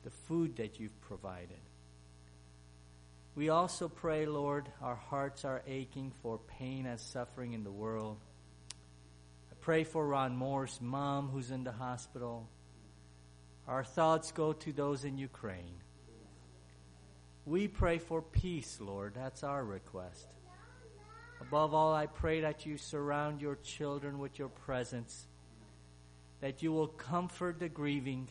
[0.05, 1.61] the food that you've provided.
[3.35, 8.17] We also pray, Lord, our hearts are aching for pain and suffering in the world.
[8.73, 12.49] I pray for Ron Moore's mom who's in the hospital.
[13.69, 15.83] Our thoughts go to those in Ukraine.
[17.45, 19.13] We pray for peace, Lord.
[19.15, 20.27] That's our request.
[21.41, 25.27] Above all, I pray that you surround your children with your presence,
[26.41, 28.29] that you will comfort the grieving,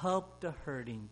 [0.00, 1.10] help the hurting.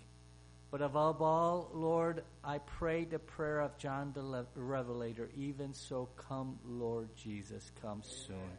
[0.70, 6.58] But above all, Lord, I pray the prayer of John the Revelator, even so, come,
[6.64, 8.56] Lord Jesus, come soon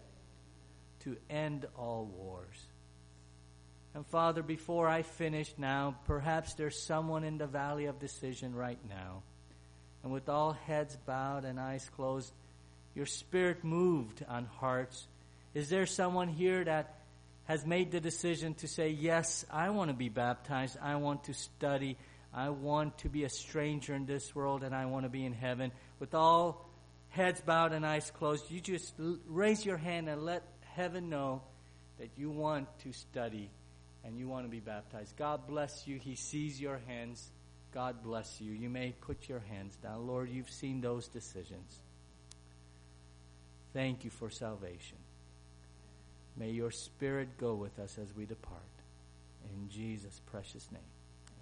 [0.99, 2.57] to end all wars.
[3.93, 8.79] And Father, before I finish now, perhaps there's someone in the valley of decision right
[8.88, 9.23] now.
[10.03, 12.32] And with all heads bowed and eyes closed,
[12.95, 15.07] your spirit moved on hearts.
[15.53, 16.95] Is there someone here that
[17.45, 20.78] has made the decision to say, Yes, I want to be baptized.
[20.82, 21.98] I want to study.
[22.34, 25.34] I want to be a stranger in this world and I want to be in
[25.34, 25.72] heaven.
[25.99, 26.69] With all
[27.10, 28.94] heads bowed and eyes closed, you just
[29.28, 30.44] raise your hand and let
[30.76, 31.41] heaven know
[31.99, 33.49] that you want to study
[34.03, 35.15] and you want to be baptized.
[35.18, 35.98] God bless you.
[35.98, 37.30] He sees your hands.
[37.73, 38.52] God bless you.
[38.52, 40.06] You may put your hands down.
[40.07, 41.80] Lord, you've seen those decisions.
[43.73, 44.98] Thank you for salvation.
[46.38, 48.60] May your spirit go with us as we depart.
[49.45, 50.81] In Jesus' precious name,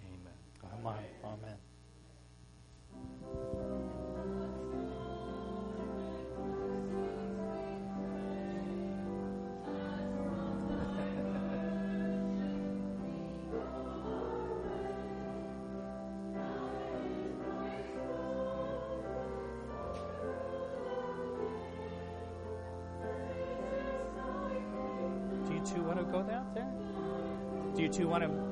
[0.06, 0.32] amen.
[0.84, 1.04] Amen.
[1.24, 1.56] Amen.
[4.24, 4.39] Do
[28.10, 28.49] want to